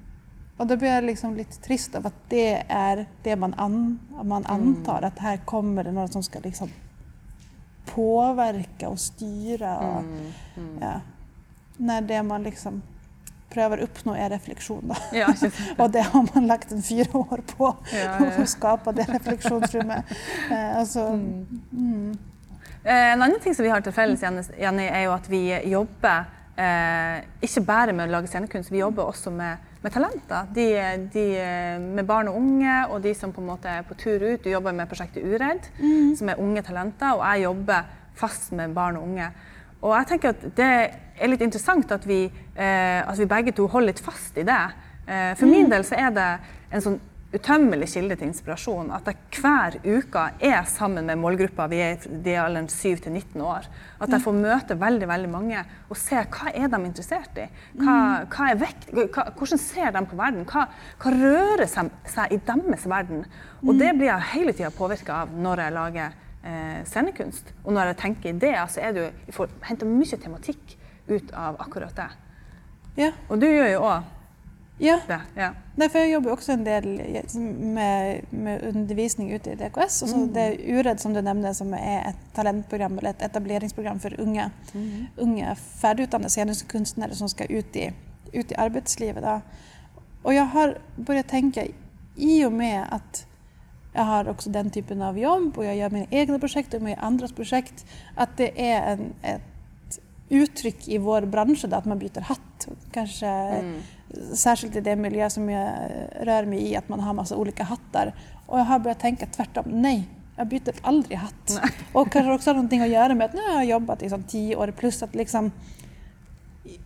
och 0.57 0.67
då 0.67 0.77
blir 0.77 0.89
jag 0.89 1.05
liksom 1.05 1.37
lite 1.37 1.61
trist 1.61 1.95
av 1.95 2.07
att 2.07 2.15
det 2.29 2.63
är 2.69 3.07
det 3.23 3.37
man, 3.37 3.55
an, 3.55 3.99
man 4.23 4.47
antar, 4.47 5.03
att 5.03 5.19
här 5.19 5.37
kommer 5.37 5.85
det 5.85 5.93
några 5.93 6.09
som 6.09 6.23
ska 6.23 6.39
liksom 6.39 6.69
påverka 7.87 8.89
och 8.89 9.01
styra. 9.01 9.79
Och, 9.79 10.01
Mm. 10.03 10.33
Mm. 10.57 10.79
ja, 10.81 11.01
när 11.77 12.03
det 12.03 12.23
man 12.23 12.43
liksom 12.43 12.83
prövar 13.55 13.79
uppnå 13.79 14.15
är 14.15 14.31
reflektion. 14.31 14.89
Då. 14.89 14.97
Ja. 15.19 15.35
Och 15.85 15.91
det 15.91 16.01
har 16.01 16.29
man 16.35 16.47
lagt 16.47 16.73
en 16.73 16.83
fyra 16.83 17.17
år 17.19 17.41
på, 17.57 17.77
Ja, 17.93 17.99
ja, 18.21 18.43
att 18.43 18.49
skapa 18.49 18.93
det 18.93 19.03
reflektionsrummet. 19.03 20.05
Eh, 20.51 20.79
alltså, 20.79 21.01
Mm. 21.09 21.47
mm. 21.73 22.19
Eh, 22.85 23.13
En 23.13 23.23
annen 23.23 23.41
ting 23.41 23.55
som 23.55 23.63
vi 23.65 23.71
har 23.71 23.81
til 23.81 23.93
felles, 23.93 24.23
Jenny, 24.23 24.43
Jenny, 24.61 24.83
er 24.87 25.03
jo 25.07 25.13
at 25.15 25.29
vi 25.31 25.41
jobber 25.71 26.25
eh, 26.57 27.23
ikke 27.43 27.61
bare 27.65 27.93
med 27.97 28.09
å 28.09 28.13
lage 28.13 28.29
scenekunst, 28.29 28.71
vi 28.73 28.79
jobber 28.83 29.03
også 29.09 29.31
med, 29.33 29.57
med 29.83 29.93
talenter. 29.93 30.47
De, 30.55 30.67
de 31.15 31.25
med 31.81 32.05
barn 32.07 32.29
og 32.29 32.37
unge, 32.37 32.75
og 32.91 33.01
de 33.03 33.15
som 33.15 33.33
på 33.33 33.41
en 33.41 33.47
måte 33.49 33.69
er 33.73 33.83
på 33.89 33.95
tur 33.95 34.21
ut. 34.35 34.45
Du 34.45 34.51
jobber 34.51 34.73
med 34.73 34.89
prosjektet 34.89 35.25
Uredd, 35.25 35.65
som 36.19 36.29
er 36.29 36.41
unge 36.41 36.63
talenter, 36.63 37.13
og 37.17 37.25
jeg 37.25 37.43
jobber 37.47 37.89
fast 38.15 38.53
med 38.53 38.75
barn 38.77 38.97
og 39.01 39.09
unge. 39.09 39.31
Og 39.83 39.97
jeg 39.97 40.07
tenker 40.13 40.29
at 40.35 40.45
det 40.57 40.71
er 41.19 41.31
litt 41.31 41.45
interessant 41.47 41.93
at 41.95 42.07
vi, 42.09 42.25
eh, 42.27 43.01
at 43.01 43.19
vi 43.19 43.31
begge 43.31 43.55
to 43.57 43.69
holder 43.71 43.93
litt 43.93 44.05
fast 44.05 44.39
i 44.39 44.47
det. 44.47 44.63
Eh, 45.07 45.35
for 45.39 45.47
min 45.51 45.69
del 45.71 45.85
så 45.87 45.99
er 46.01 46.15
det 46.15 46.31
en 46.75 46.85
sånn 46.85 47.03
utømmelig 47.35 47.89
kilde 47.91 48.17
til 48.19 48.31
inspirasjon. 48.31 48.93
At 48.95 49.09
jeg 49.11 49.41
hver 49.41 49.77
uke 49.83 50.25
er 50.45 50.67
sammen 50.71 51.09
med 51.09 51.19
målgruppa, 51.19 51.67
vi 51.71 51.81
er 51.83 51.97
er 52.05 52.29
i 52.31 52.37
alderen 52.39 52.69
7 52.71 53.03
til 53.03 53.13
19 53.13 53.43
år. 53.43 53.67
At 54.01 54.11
jeg 54.11 54.23
får 54.23 54.37
møte 54.39 54.79
veldig 54.79 55.09
veldig 55.09 55.31
mange 55.31 55.65
og 55.89 55.97
se 55.99 56.17
hva 56.17 56.53
er 56.55 56.69
de 56.69 56.81
interessert 56.85 57.39
i. 57.39 57.49
Hva, 57.81 57.97
hva 58.31 58.51
er 58.51 58.61
vekt, 58.61 58.91
hva, 58.93 59.27
hvordan 59.35 59.59
ser 59.59 59.91
de 59.91 60.05
på 60.07 60.17
verden? 60.17 60.47
Hva, 60.47 60.69
hva 61.03 61.15
rører 61.15 61.67
seg, 61.67 61.91
seg 62.07 62.33
i 62.33 62.39
deres 62.39 62.87
verden? 62.87 63.25
Og 63.65 63.75
det 63.79 63.95
blir 63.97 64.13
jeg 64.13 64.31
hele 64.35 64.55
tida 64.55 64.71
påvirka 64.71 65.25
av 65.25 65.35
når 65.35 65.65
jeg 65.65 65.75
lager 65.75 66.15
eh, 66.45 66.81
scenekunst. 66.87 67.53
Og 67.65 67.75
når 67.75 67.93
jeg 67.93 68.01
tenker 68.05 68.31
ideer, 68.31 68.67
så 68.71 68.81
er 68.81 68.95
det 68.95 69.03
jo, 69.03 69.13
jeg 69.27 69.39
får 69.41 69.59
hente 69.73 69.91
mye 69.91 70.23
tematikk 70.23 70.79
ut 71.07 71.33
av 71.33 71.61
akkurat 71.61 71.97
det. 71.97 72.11
Ja, 72.97 73.13
Og 73.29 73.41
du 73.41 73.47
gjør 73.47 73.69
jo 73.73 73.81
òg 73.81 74.03
ja. 74.79 75.01
det. 75.07 75.21
Ja. 75.35 75.53
För 75.89 75.99
jag 75.99 76.11
jobbar 76.11 76.31
också 76.31 76.53
en 76.53 76.65
del 76.65 76.87
med, 77.61 78.21
med 78.31 78.63
undervisning 78.63 79.33
ute 79.33 79.51
i 79.51 79.55
DKS. 79.55 80.03
Och 80.03 80.09
så 80.09 80.15
Mm. 80.17 80.33
Det 80.33 80.41
är 80.41 80.79
URED 80.79 81.01
som 81.01 81.13
du 81.13 81.23
nämnde 81.23 81.55
som 81.55 81.75
är 81.75 82.09
ett 82.09 82.35
talentprogram 82.35 82.99
eller 82.99 83.11
ett 83.11 83.23
etableringsprogram 83.23 84.01
för 84.01 84.21
unga, 84.21 84.51
unga 85.17 85.55
färdigutbildade 85.55 86.31
sceniska 86.31 86.79
konstnärer 86.79 87.15
som 87.15 87.29
ska 87.29 87.45
ut 87.45 87.77
i, 87.77 87.93
ut 88.33 88.53
i 88.53 88.55
arbetslivet. 88.55 89.25
Då. 89.25 89.41
Och 90.23 90.35
jag 90.35 90.45
har 90.45 90.79
börjat 90.97 91.29
tänka 91.29 91.67
i 92.17 92.45
och 92.45 92.53
med 92.53 92.87
att 92.91 93.27
jag 93.93 94.03
har 94.03 94.29
också 94.29 94.51
den 94.51 94.71
typen 94.71 95.03
av 95.03 95.19
jobb 95.19 95.59
och 95.59 95.65
jag 95.65 95.77
gör 95.77 95.91
mina 95.91 96.07
egna 96.11 96.39
projekt 96.39 96.75
och 96.75 96.83
med 96.83 96.99
andras 97.01 97.33
projekt. 97.33 97.87
Att 98.15 98.37
det 98.37 98.71
är 98.71 98.93
en, 98.93 99.13
ett 99.23 99.43
uttryck 100.29 100.89
i 100.89 100.99
vår 100.99 101.23
bransch 101.23 101.65
då, 101.69 101.77
att 101.77 101.85
man 101.85 101.99
byter 101.99 102.21
hatt. 102.21 102.69
Kanske 102.93 103.27
Mm. 103.27 103.81
särskilt 104.35 104.77
i 104.77 104.81
den 104.81 105.01
miljö 105.01 105.31
som 105.31 105.51
jag 105.51 105.71
rör 106.21 106.45
mig 106.45 106.63
i, 106.71 106.77
att 106.77 106.89
man 106.89 107.01
har 107.01 107.13
massa 107.13 107.37
olika 107.37 107.65
hattar. 107.65 108.15
Och 108.47 108.59
jag 108.59 108.65
har 108.65 108.79
börjat 108.79 109.01
tänka 109.01 109.27
tvärtom. 109.27 109.65
Nej, 109.67 110.09
jag 110.37 110.49
byter 110.49 110.75
aldrig 110.83 111.19
hatt. 111.19 111.61
Och 111.93 112.13
kanske 112.13 112.33
också 112.33 112.51
har 112.51 112.55
någonting 112.55 112.81
att 112.81 112.89
göra 112.89 113.15
med 113.15 113.25
att 113.25 113.33
nu 113.35 113.41
har 113.41 113.55
jag 113.55 113.65
jobbat 113.65 114.03
i 114.03 114.11
sån 114.11 114.23
tio 114.23 114.57
år 114.57 114.71
plus 114.71 115.03
att 115.03 115.15
liksom 115.15 115.51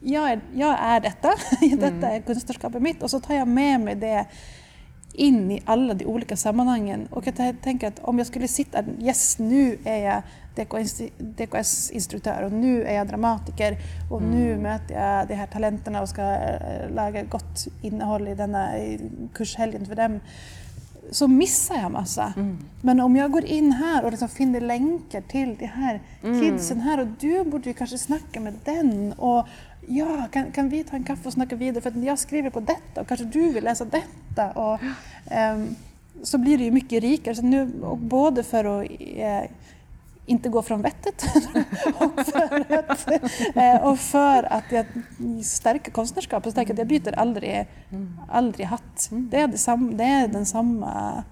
jag 0.00 0.32
är, 0.32 0.40
jag 0.54 0.78
är 0.80 1.00
detta, 1.00 1.34
detta 1.76 2.10
är 2.10 2.20
konstnärskapet 2.20 2.82
mitt 2.82 3.02
och 3.02 3.10
så 3.10 3.20
tar 3.20 3.34
jag 3.34 3.48
med 3.48 3.80
mig 3.80 3.94
det 3.94 4.26
in 5.12 5.50
i 5.50 5.62
alla 5.64 5.94
de 5.94 6.06
olika 6.06 6.36
sammanhangen. 6.36 7.06
Och 7.10 7.26
jag 7.26 7.56
tänker 7.62 7.88
att 7.88 7.98
om 7.98 8.18
jag 8.18 8.26
skulle 8.26 8.48
sitta, 8.48 8.84
yes 9.00 9.38
nu 9.38 9.78
är 9.84 10.04
jag 10.04 10.22
DKS-instruktör 11.18 12.42
och 12.42 12.52
nu 12.52 12.84
är 12.84 12.94
jag 12.94 13.08
dramatiker 13.08 13.76
och 14.10 14.22
nu 14.22 14.56
möter 14.56 14.94
jag 14.94 15.28
de 15.28 15.34
här 15.34 15.46
talenterna 15.46 16.02
och 16.02 16.08
ska 16.08 16.22
eh, 16.22 16.90
laga 16.94 17.22
gott 17.22 17.66
innehåll 17.82 18.28
i 18.28 18.34
denna 18.34 18.68
kurshelgen 19.34 19.86
för 19.86 19.94
dem. 19.94 20.20
Så 21.10 21.28
missar 21.28 21.76
jag 21.76 21.92
massa. 21.92 22.32
Men 22.80 23.00
om 23.00 23.16
jag 23.16 23.32
går 23.32 23.44
in 23.44 23.72
här 23.72 24.04
och 24.04 24.10
liksom 24.10 24.28
finner 24.28 24.60
länkar 24.60 25.20
till 25.20 25.56
de 25.58 25.66
här 25.66 26.00
kidsen 26.22 26.80
här 26.80 27.00
och 27.00 27.06
du 27.20 27.44
borde 27.44 27.68
ju 27.68 27.74
kanske 27.74 27.98
snacka 27.98 28.40
med 28.40 28.54
den 28.64 29.12
och 29.12 29.46
ja, 29.88 30.26
kan, 30.32 30.52
kan 30.52 30.68
vi 30.68 30.84
ta 30.84 30.96
en 30.96 31.04
kaffe 31.04 31.28
och 31.28 31.32
snacka 31.32 31.56
vidare 31.56 31.82
för 31.82 31.90
att 31.90 32.04
jag 32.04 32.18
skriver 32.18 32.50
på 32.50 32.60
detta 32.60 33.00
och 33.00 33.08
kanske 33.08 33.26
du 33.26 33.52
vill 33.52 33.64
läsa 33.64 33.84
detta. 33.84 34.50
Och, 34.50 34.80
ehm, 35.30 35.76
så 36.22 36.38
blir 36.38 36.58
det 36.58 36.64
ju 36.64 36.70
mycket 36.70 37.02
rikare. 37.02 37.34
Så 37.34 37.42
nu, 37.42 37.70
både 37.96 38.42
för 38.42 38.82
att 38.82 38.90
eh, 39.00 39.50
inte 40.28 40.48
gå 40.48 40.62
från 40.62 40.82
vettet 40.82 41.24
och, 41.98 42.20
för 42.26 42.72
att, 42.90 43.10
eh, 43.56 43.76
och 43.76 43.98
för 43.98 44.52
att 44.52 44.72
jag 44.72 44.86
stärker 45.44 45.92
konstnärskapet. 45.92 46.58
Att 46.58 46.78
jag 46.78 46.86
byter 46.86 47.18
aldrig, 47.18 47.66
aldrig 48.28 48.66
hatt. 48.66 49.08
Det 49.10 49.40
är, 49.40 49.48
det 49.48 49.58
det 49.96 50.04
är 50.04 50.28
den 50.28 50.46
samma 50.46 51.24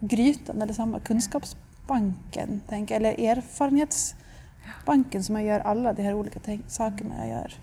grytan 0.00 0.62
eller 0.62 0.72
samma 0.72 1.00
kunskapsbanken, 1.00 2.60
tänk, 2.68 2.90
eller 2.90 3.20
erfarenhetsbanken 3.20 5.24
som 5.24 5.34
jag 5.34 5.44
gör 5.44 5.60
alla 5.60 5.92
de 5.92 6.02
här 6.02 6.14
olika 6.14 6.40
sakerna 6.66 7.14
jag 7.18 7.28
gör. 7.28 7.54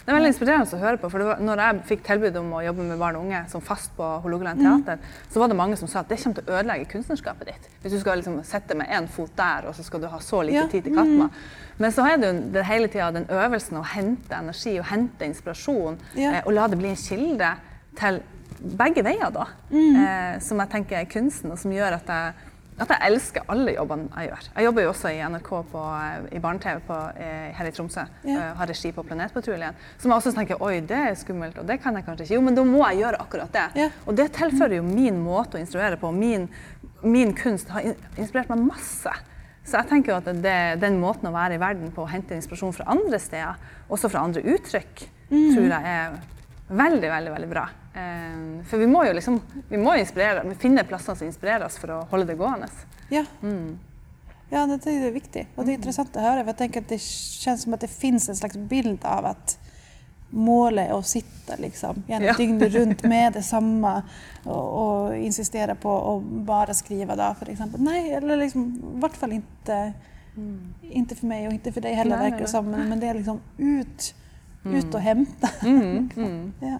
Det 0.00 0.08
er 0.08 0.16
veldig 0.16 0.30
inspirerende 0.32 0.76
å 0.76 0.80
høre 0.80 0.96
på. 0.98 1.10
for 1.12 1.18
var, 1.28 1.36
når 1.44 1.60
jeg 1.60 1.80
fikk 1.90 2.02
tilbud 2.06 2.36
om 2.40 2.52
å 2.56 2.62
jobbe 2.64 2.82
med 2.88 2.98
barn 2.98 3.16
og 3.16 3.24
unge 3.26 3.42
som 3.52 3.60
fast 3.60 3.92
på 3.96 4.06
Hålogaland 4.24 4.58
teater, 4.60 4.98
så 5.30 5.40
var 5.42 5.48
det 5.52 5.56
mange 5.56 5.76
som 5.76 5.88
sa 5.88 6.00
at 6.00 6.08
det 6.08 6.18
kommer 6.22 6.40
til 6.40 6.48
å 6.54 6.56
ødelegge 6.58 6.88
kunstnerskapet 6.90 7.46
ditt. 7.50 7.68
Hvis 7.82 7.92
du 7.92 8.00
skal 8.00 8.18
liksom 8.22 8.40
sitte 8.48 8.74
med 8.80 8.88
én 8.88 9.06
fot 9.12 9.30
der, 9.36 9.68
og 9.68 9.74
så 9.76 9.84
skal 9.84 10.00
du 10.00 10.08
ha 10.08 10.18
så 10.18 10.42
lite 10.42 10.54
Ja. 10.62 10.66
tid 10.72 10.84
til 10.84 10.94
Katma. 10.96 11.30
Men 11.78 11.90
så 11.92 12.06
er 12.10 12.16
det 12.16 12.32
jo 12.34 12.50
det 12.52 12.64
hele 12.66 12.88
tida 12.88 13.10
den 13.12 13.26
øvelsen 13.26 13.76
å 13.78 13.84
hente 13.84 14.34
energi 14.34 14.78
og 14.78 14.86
hente 14.86 15.24
inspirasjon, 15.24 15.98
Ja. 16.16 16.32
eh, 16.32 16.42
og 16.46 16.52
la 16.52 16.66
det 16.66 16.78
bli 16.78 16.88
en 16.88 16.96
kilde 16.96 17.54
til 17.96 18.22
begge 18.60 19.02
veier, 19.04 19.30
da. 19.32 19.46
Eh, 19.70 20.38
som 20.40 20.58
jeg 20.58 20.68
tenker 20.70 20.96
er 21.00 21.04
kunsten, 21.04 21.52
og 21.52 21.58
som 21.58 21.70
gjør 21.70 21.94
at 21.94 22.06
jeg 22.06 22.34
at 22.80 22.88
jeg 22.94 23.10
elsker 23.10 23.42
alle 23.52 23.74
jobbene 23.76 24.08
jeg 24.16 24.30
gjør. 24.30 24.46
Jeg 24.56 24.64
jobber 24.64 24.82
jo 24.86 24.90
også 24.94 25.10
i 25.12 25.18
NRK 25.28 25.50
på, 25.72 25.82
eh, 26.00 26.36
i 26.36 26.40
barne-TV 26.40 26.90
eh, 27.20 27.50
her 27.58 27.68
i 27.68 27.72
Tromsø. 27.76 28.04
Ja. 28.24 28.36
eh, 28.38 28.54
Har 28.56 28.66
regi 28.70 28.92
på 28.96 29.04
Planetpatruljen. 29.04 29.74
Som 29.98 30.10
jeg 30.10 30.16
også 30.16 30.32
tenker 30.36 30.62
oi, 30.64 30.80
det 30.80 30.96
er 31.10 31.14
skummelt, 31.20 31.58
og 31.60 31.66
det 31.68 31.80
kan 31.82 31.94
jeg 31.98 32.06
kanskje 32.06 32.24
ikke. 32.28 32.34
Jo, 32.38 32.40
men 32.46 32.54
da 32.56 32.64
må 32.64 32.80
jeg 32.88 33.02
gjøre 33.02 33.20
akkurat 33.20 33.52
det. 33.52 33.66
Ja. 33.82 33.88
Og 34.06 34.16
det 34.16 34.30
tilfører 34.38 34.78
jo 34.80 34.82
min 34.86 35.20
måte 35.24 35.58
å 35.58 35.60
instruere 35.60 35.96
på. 36.00 36.10
Min, 36.16 36.48
min 37.02 37.34
kunst 37.36 37.68
har 37.74 37.80
in- 37.92 37.96
inspirert 38.16 38.48
meg 38.54 38.64
masse. 38.70 39.12
Så 39.64 39.76
jeg 39.76 39.88
tenker 39.90 40.12
jo 40.14 40.18
at 40.22 40.28
det, 40.42 40.56
den 40.80 40.96
måten 40.98 41.28
å 41.28 41.34
være 41.36 41.54
i 41.58 41.60
verden 41.62 41.92
på, 41.94 42.02
å 42.02 42.08
hente 42.10 42.34
inspirasjon 42.34 42.72
fra 42.74 42.88
andre 42.90 43.18
steder, 43.20 43.60
også 43.92 44.08
fra 44.10 44.24
andre 44.24 44.40
uttrykk, 44.56 45.04
tror 45.30 45.68
jeg 45.68 45.84
er 45.94 46.16
veldig, 46.70 47.10
veldig, 47.10 47.30
veldig 47.32 47.48
bra. 47.50 47.68
Eh, 47.94 48.64
For 48.70 48.78
vi 48.78 48.86
må 48.86 49.04
jo 49.06 49.12
liksom 49.12 49.40
vi 49.68 49.76
må 49.78 49.94
inspirere, 49.98 50.44
vi 50.48 50.54
finner 50.54 50.84
plasser 50.84 51.14
som 51.14 51.26
inspirerer 51.26 51.64
oss 51.66 51.78
for 51.78 51.90
å 51.90 52.00
holde 52.10 52.26
det 52.32 52.34
gående. 52.38 52.68
Ja. 53.08 53.24
Ja, 54.52 54.66
det 54.66 54.90
är 54.90 55.10
viktigt. 55.10 55.46
Och 55.54 55.64
det 55.64 55.72
är 55.72 55.74
intressant 55.74 56.16
att 56.16 56.22
höra 56.22 56.40
för 56.40 56.46
jag 56.48 56.56
tänker 56.58 56.80
att 56.80 56.88
det 56.88 57.00
känns 57.00 57.62
som 57.62 57.74
att 57.74 57.80
det 57.80 57.88
finns 57.88 58.28
en 58.28 58.36
slags 58.36 58.56
bild 58.56 58.98
av 59.02 59.26
att 59.26 59.58
målet 60.30 60.90
är 60.90 60.98
att 60.98 61.06
sitta 61.06 61.52
liksom, 61.58 62.02
Ja. 62.06 62.34
dygnet 62.36 62.72
runt 62.72 63.02
med 63.02 63.32
detsamma 63.38 64.02
och, 64.44 65.04
och 65.04 65.16
insistera 65.16 65.74
på 65.74 66.16
att 66.16 66.22
bara 66.22 66.74
skriva 66.74 67.16
då 67.16 67.34
för 67.38 67.50
exempel. 67.50 67.80
Nej, 67.82 68.12
eller 68.14 68.36
liksom, 68.36 68.82
i 68.96 69.00
vart 69.00 69.16
fall 69.16 69.32
inte, 69.32 69.92
inte 70.82 71.14
för 71.14 71.26
mig 71.26 71.46
och 71.46 71.52
inte 71.52 71.72
för 71.72 71.80
dig 71.80 71.94
heller 71.94 72.16
Nej, 72.16 72.30
verkar 72.30 72.44
det 72.44 72.50
som. 72.50 72.70
Men, 72.70 72.88
men 72.88 73.00
det 73.00 73.06
är 73.06 73.14
liksom 73.14 73.40
ut, 73.58 74.14
ut 74.64 74.94
och 74.94 75.00
hämta. 75.00 75.48
ja. 76.60 76.78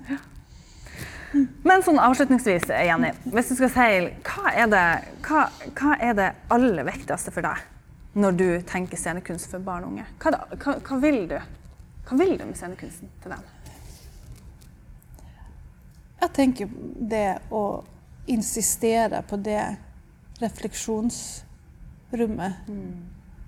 Men 1.62 1.83
sånn 1.87 1.99
avslutningsvis, 2.03 2.66
Jenny, 2.69 3.12
hvis 3.31 3.53
du 3.53 3.55
skal 3.55 3.71
si 3.71 4.09
hva 4.27 4.51
er 4.51 4.66
det, 4.71 4.87
hva, 5.27 5.45
hva 5.79 5.95
er 6.03 6.16
det 6.19 6.31
aller 6.51 6.85
viktigste 6.88 7.31
for 7.35 7.47
deg 7.47 7.57
når 8.19 8.33
du 8.35 8.49
tenker 8.66 8.99
scenekunst 8.99 9.47
for 9.53 9.62
barn 9.62 9.87
og 9.87 9.93
unge? 9.93 10.07
Hva, 10.19 10.33
da, 10.35 10.40
hva, 10.57 10.75
hva, 10.83 10.99
vil 11.05 11.21
du? 11.31 11.38
hva 12.09 12.19
vil 12.19 12.35
du 12.38 12.45
med 12.49 12.59
scenekunsten 12.59 13.09
til 13.23 13.31
dem? 13.37 13.45
Jag 16.21 16.33
tänker 16.33 16.69
det 17.01 17.38
att 17.51 17.85
insistera 18.27 19.23
på 19.23 19.37
det 19.37 19.77
reflektionsrummet. 20.40 22.55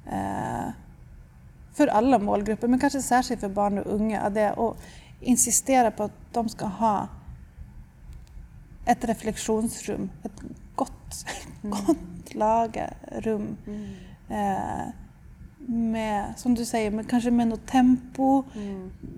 Eh, 0.07 0.68
för 1.74 1.87
alla 1.87 2.18
målgrupper, 2.18 2.68
men 2.68 2.80
kanske 2.80 3.02
särskilt 3.02 3.40
för 3.40 3.48
barn 3.48 3.78
och 3.78 3.94
unga. 3.94 4.20
att 4.20 4.35
Det 4.35 4.50
att 4.50 4.76
insistera 5.20 5.90
på 5.90 6.02
att 6.02 6.32
de 6.32 6.48
ska 6.48 6.66
ha 6.66 7.08
ett 8.87 9.04
reflektionsrum, 9.04 10.11
ett 10.22 10.42
gott, 10.74 11.26
gott 11.62 12.35
lagerrum. 12.35 13.56
Eh, 14.28 14.88
med, 15.66 16.32
som 16.37 16.54
du 16.54 16.64
säger, 16.64 16.90
med, 16.90 17.08
kanske 17.08 17.30
med 17.30 17.48
något 17.48 17.66
tempo, 17.66 18.44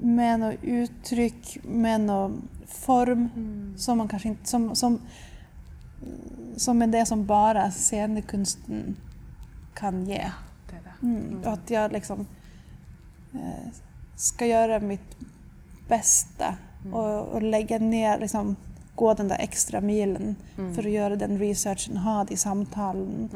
med 0.01 0.41
något 0.41 0.55
uttryck, 0.63 1.59
med 1.63 2.01
någon 2.01 2.49
form 2.67 3.29
som 3.77 3.99
man 3.99 4.09
kanske 4.09 4.29
inte... 4.29 4.49
Som, 4.49 4.75
som, 4.75 5.01
som 6.57 6.83
är 6.83 6.87
det 6.87 7.07
som 7.07 7.27
bara 7.27 7.71
scenkonsten 7.71 8.97
kan 9.75 10.07
ge. 10.07 10.31
Det 10.71 10.77
det. 10.85 11.07
Mm. 11.07 11.43
Och 11.45 11.53
att 11.53 11.71
jag 11.71 11.93
liksom 11.93 12.27
ska 14.17 14.47
göra 14.47 14.81
mitt 14.81 15.17
bästa 15.89 16.57
och, 16.93 17.29
och 17.29 17.43
lägga 17.43 17.79
ner, 17.79 18.19
liksom, 18.19 18.57
gå 18.95 19.15
den 19.15 19.29
där 19.29 19.39
extra 19.39 19.81
milen 19.81 20.37
för 20.75 20.87
att 20.87 20.91
göra 20.91 21.17
den 21.17 21.39
researchen, 21.39 21.97
ha 21.97 22.25
de 22.25 22.37
samtalen, 22.37 23.31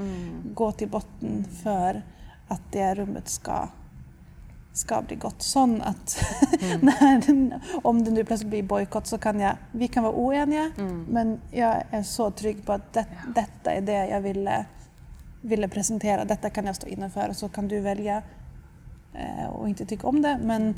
gå 0.54 0.72
till 0.72 0.88
botten 0.88 1.44
för 1.62 2.02
att 2.48 2.62
det 2.72 2.94
rummet 2.94 3.28
ska, 3.28 3.68
ska 4.72 5.02
bli 5.02 5.16
gott. 5.16 5.42
Sån 5.42 5.82
att 5.82 6.24
när, 6.80 7.61
om 7.82 8.04
det 8.04 8.11
nu 8.11 8.24
plötsligt 8.24 8.50
blir 8.50 8.62
bojkott 8.62 9.06
så 9.06 9.18
kan 9.18 9.40
jag, 9.40 9.56
vi 9.72 9.88
kan 9.88 10.04
vara 10.04 10.14
oeniga 10.14 10.72
men 11.08 11.40
jag 11.50 11.82
är 11.90 12.02
så 12.02 12.30
trygg 12.30 12.66
på 12.66 12.72
att 12.72 12.92
det, 12.92 13.06
detta 13.34 13.70
är 13.70 13.80
det 13.80 14.06
jag 14.08 14.20
ville 14.20 14.64
ville 15.40 15.68
presentera, 15.68 16.24
detta 16.24 16.50
kan 16.50 16.66
jag 16.66 16.76
stå 16.76 16.87
innanför 16.87 17.32
så 17.32 17.48
kan 17.48 17.68
du 17.68 17.80
välja 17.80 18.22
och 19.51 19.68
inte 19.68 19.85
tycka 19.87 20.07
om 20.07 20.23
det 20.23 20.38
men 20.42 20.75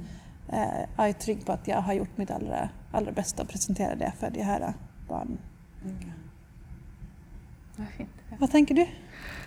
eh, 0.49 0.81
jag 0.97 1.09
är 1.09 1.13
trygg 1.13 1.47
på 1.47 1.53
att 1.53 1.69
jag 1.69 1.81
har 1.81 1.93
gjort 1.93 2.17
mitt 2.17 2.31
allra, 2.31 2.69
allra 2.93 3.13
bästa 3.13 3.43
och 3.43 3.49
presentera 3.49 3.95
det 3.95 4.13
för 4.19 4.31
de 4.31 4.43
här 4.43 4.75
barnen. 5.09 5.39
Det 7.77 7.83
er 7.83 7.87
fint. 7.97 8.11
Vad 8.39 8.51
tänker 8.51 8.75
du? 8.75 8.87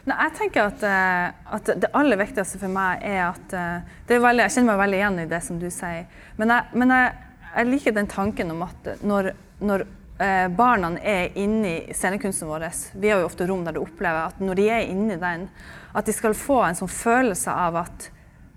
Nei, 0.03 0.15
jeg 0.19 0.33
tenker 0.35 0.67
at, 0.67 0.83
eh, 0.83 1.53
at 1.55 1.69
det 1.79 1.89
aller 1.95 2.19
viktigste 2.19 2.59
for 2.59 2.71
meg 2.71 3.03
er 3.07 3.21
at 3.29 3.53
eh, 3.55 3.91
det 4.07 4.17
er 4.17 4.23
veldig, 4.23 4.43
Jeg 4.43 4.55
kjenner 4.55 4.73
meg 4.73 4.81
veldig 4.81 4.97
igjen 4.99 5.19
i 5.23 5.27
det 5.31 5.41
som 5.45 5.59
du 5.61 5.69
sier. 5.71 6.07
Men 6.37 6.51
jeg, 6.51 6.79
men 6.81 6.91
jeg, 6.91 7.13
jeg 7.53 7.69
liker 7.69 7.95
den 7.95 8.09
tanken 8.11 8.51
om 8.51 8.65
at 8.65 8.89
når, 9.01 9.31
når 9.63 9.85
eh, 10.19 10.47
barna 10.57 10.91
er 10.99 11.37
inne 11.39 11.71
i 11.71 11.95
scenekunsten 11.95 12.49
vår 12.49 12.67
Vi 12.99 13.13
har 13.13 13.23
jo 13.23 13.29
ofte 13.29 13.47
rom 13.47 13.63
der 13.63 13.77
du 13.77 13.83
opplever 13.85 14.27
at 14.27 14.43
når 14.43 14.59
de 14.59 14.67
er 14.69 14.91
inne 14.91 15.15
i 15.15 15.21
den, 15.21 15.47
at 15.93 16.05
de 16.05 16.15
skal 16.15 16.35
få 16.35 16.59
en 16.65 16.75
sånn 16.75 16.91
følelse 16.91 17.53
av 17.53 17.79
at 17.85 18.09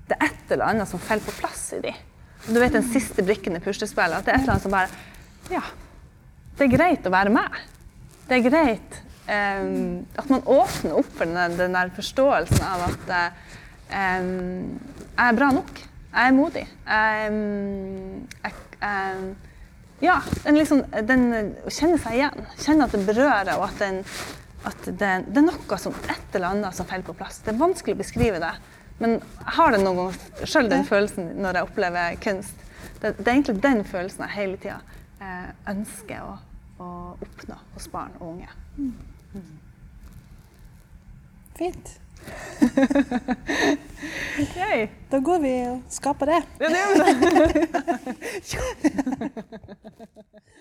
det 0.07 0.19
er 0.19 0.29
et 0.29 0.53
eller 0.55 0.71
annet 0.71 0.91
som 0.91 1.03
faller 1.03 1.27
på 1.27 1.35
plass 1.41 1.65
i 1.77 1.81
dem. 1.85 2.05
Du 2.47 2.61
vet 2.61 2.77
den 2.77 2.87
siste 2.87 3.25
brikken 3.27 3.59
i 3.59 3.63
puslespillet. 3.63 4.21
At 4.21 4.29
det 4.29 4.35
er 4.35 4.39
et 4.39 4.45
eller 4.45 4.57
annet 4.57 4.67
som 4.67 4.75
bare 4.75 4.91
Ja, 5.51 5.63
det 6.59 6.67
er 6.67 6.73
greit 6.73 7.07
å 7.07 7.15
være 7.15 7.33
med. 7.35 7.59
Det 8.27 8.39
er 8.39 8.47
greit 8.47 8.95
um, 8.99 9.33
ehm, 9.35 9.99
at 10.19 10.31
man 10.31 10.47
åpner 10.51 10.97
opp 10.99 11.11
for 11.19 11.29
den, 11.29 11.59
den 11.59 11.75
der 11.77 11.93
forståelsen 11.95 12.63
av 12.67 12.87
at 12.89 13.13
eh, 13.15 13.59
em, 13.95 14.31
jeg 15.13 15.27
er 15.27 15.39
bra 15.39 15.51
nok. 15.55 15.83
Jeg 16.17 16.31
er 16.31 16.35
modig. 16.35 16.65
Ehm, 16.97 18.25
jeg, 18.43 18.57
em, 18.81 19.29
jeg, 19.29 20.07
ja, 20.07 20.17
den 20.45 20.59
liksom, 20.61 20.83
den 21.09 21.27
å 21.67 21.73
kjenne 21.73 22.01
seg 22.03 22.19
igjen. 22.19 22.49
Kjenne 22.61 22.89
at 22.89 22.97
det 22.97 23.05
berører, 23.07 23.53
og 23.57 23.69
at, 23.69 23.79
den, 23.83 24.03
at 24.69 24.89
det, 24.89 25.13
det 25.29 25.43
er 25.43 25.47
noe 25.47 25.79
som 25.81 25.95
et 26.07 26.37
eller 26.37 26.53
annet 26.53 26.77
som 26.77 26.89
faller 26.89 27.07
på 27.07 27.17
plass. 27.17 27.43
Det 27.45 27.55
er 27.55 27.63
vanskelig 27.63 27.97
å 27.97 28.03
beskrive 28.03 28.43
det, 28.43 28.55
men 28.99 29.21
har 29.57 29.77
noen 29.77 29.99
ganger 29.99 30.47
sjøl 30.49 30.71
den 30.73 30.85
følelsen 30.89 31.25
når 31.43 31.51
jeg 31.59 31.65
opplever 31.69 32.07
kunst. 32.25 32.57
Det, 33.03 33.09
det 33.19 33.27
er 33.27 33.35
egentlig 33.35 33.63
den 33.63 33.81
følelsen 33.85 34.23
jeg 34.25 34.37
hele 34.37 34.57
tida 34.63 34.79
eh, 35.21 35.49
ønsker 35.73 36.21
å, 36.25 36.27
å 36.81 36.89
oppnå 37.27 37.57
hos 37.75 37.87
barn 37.93 38.13
og 38.21 38.27
unge. 38.33 38.51
Fint. 41.57 41.87
Yay. 44.57 44.89
Då 45.11 45.21
går 45.21 45.39
vi 45.39 45.69
och 45.69 45.81
skapar 45.93 46.27
det. 46.27 46.43
Ja, 46.59 46.69
det 46.69 46.79
gjør 46.79 47.05
vi 47.53 47.67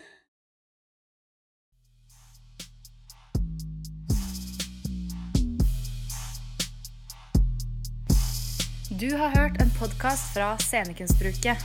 Du 8.99 9.15
har 9.17 9.29
hørt 9.29 9.61
en 9.61 9.69
podkast 9.79 10.33
fra 10.33 10.57
Scenekunstbruket. 10.57 11.57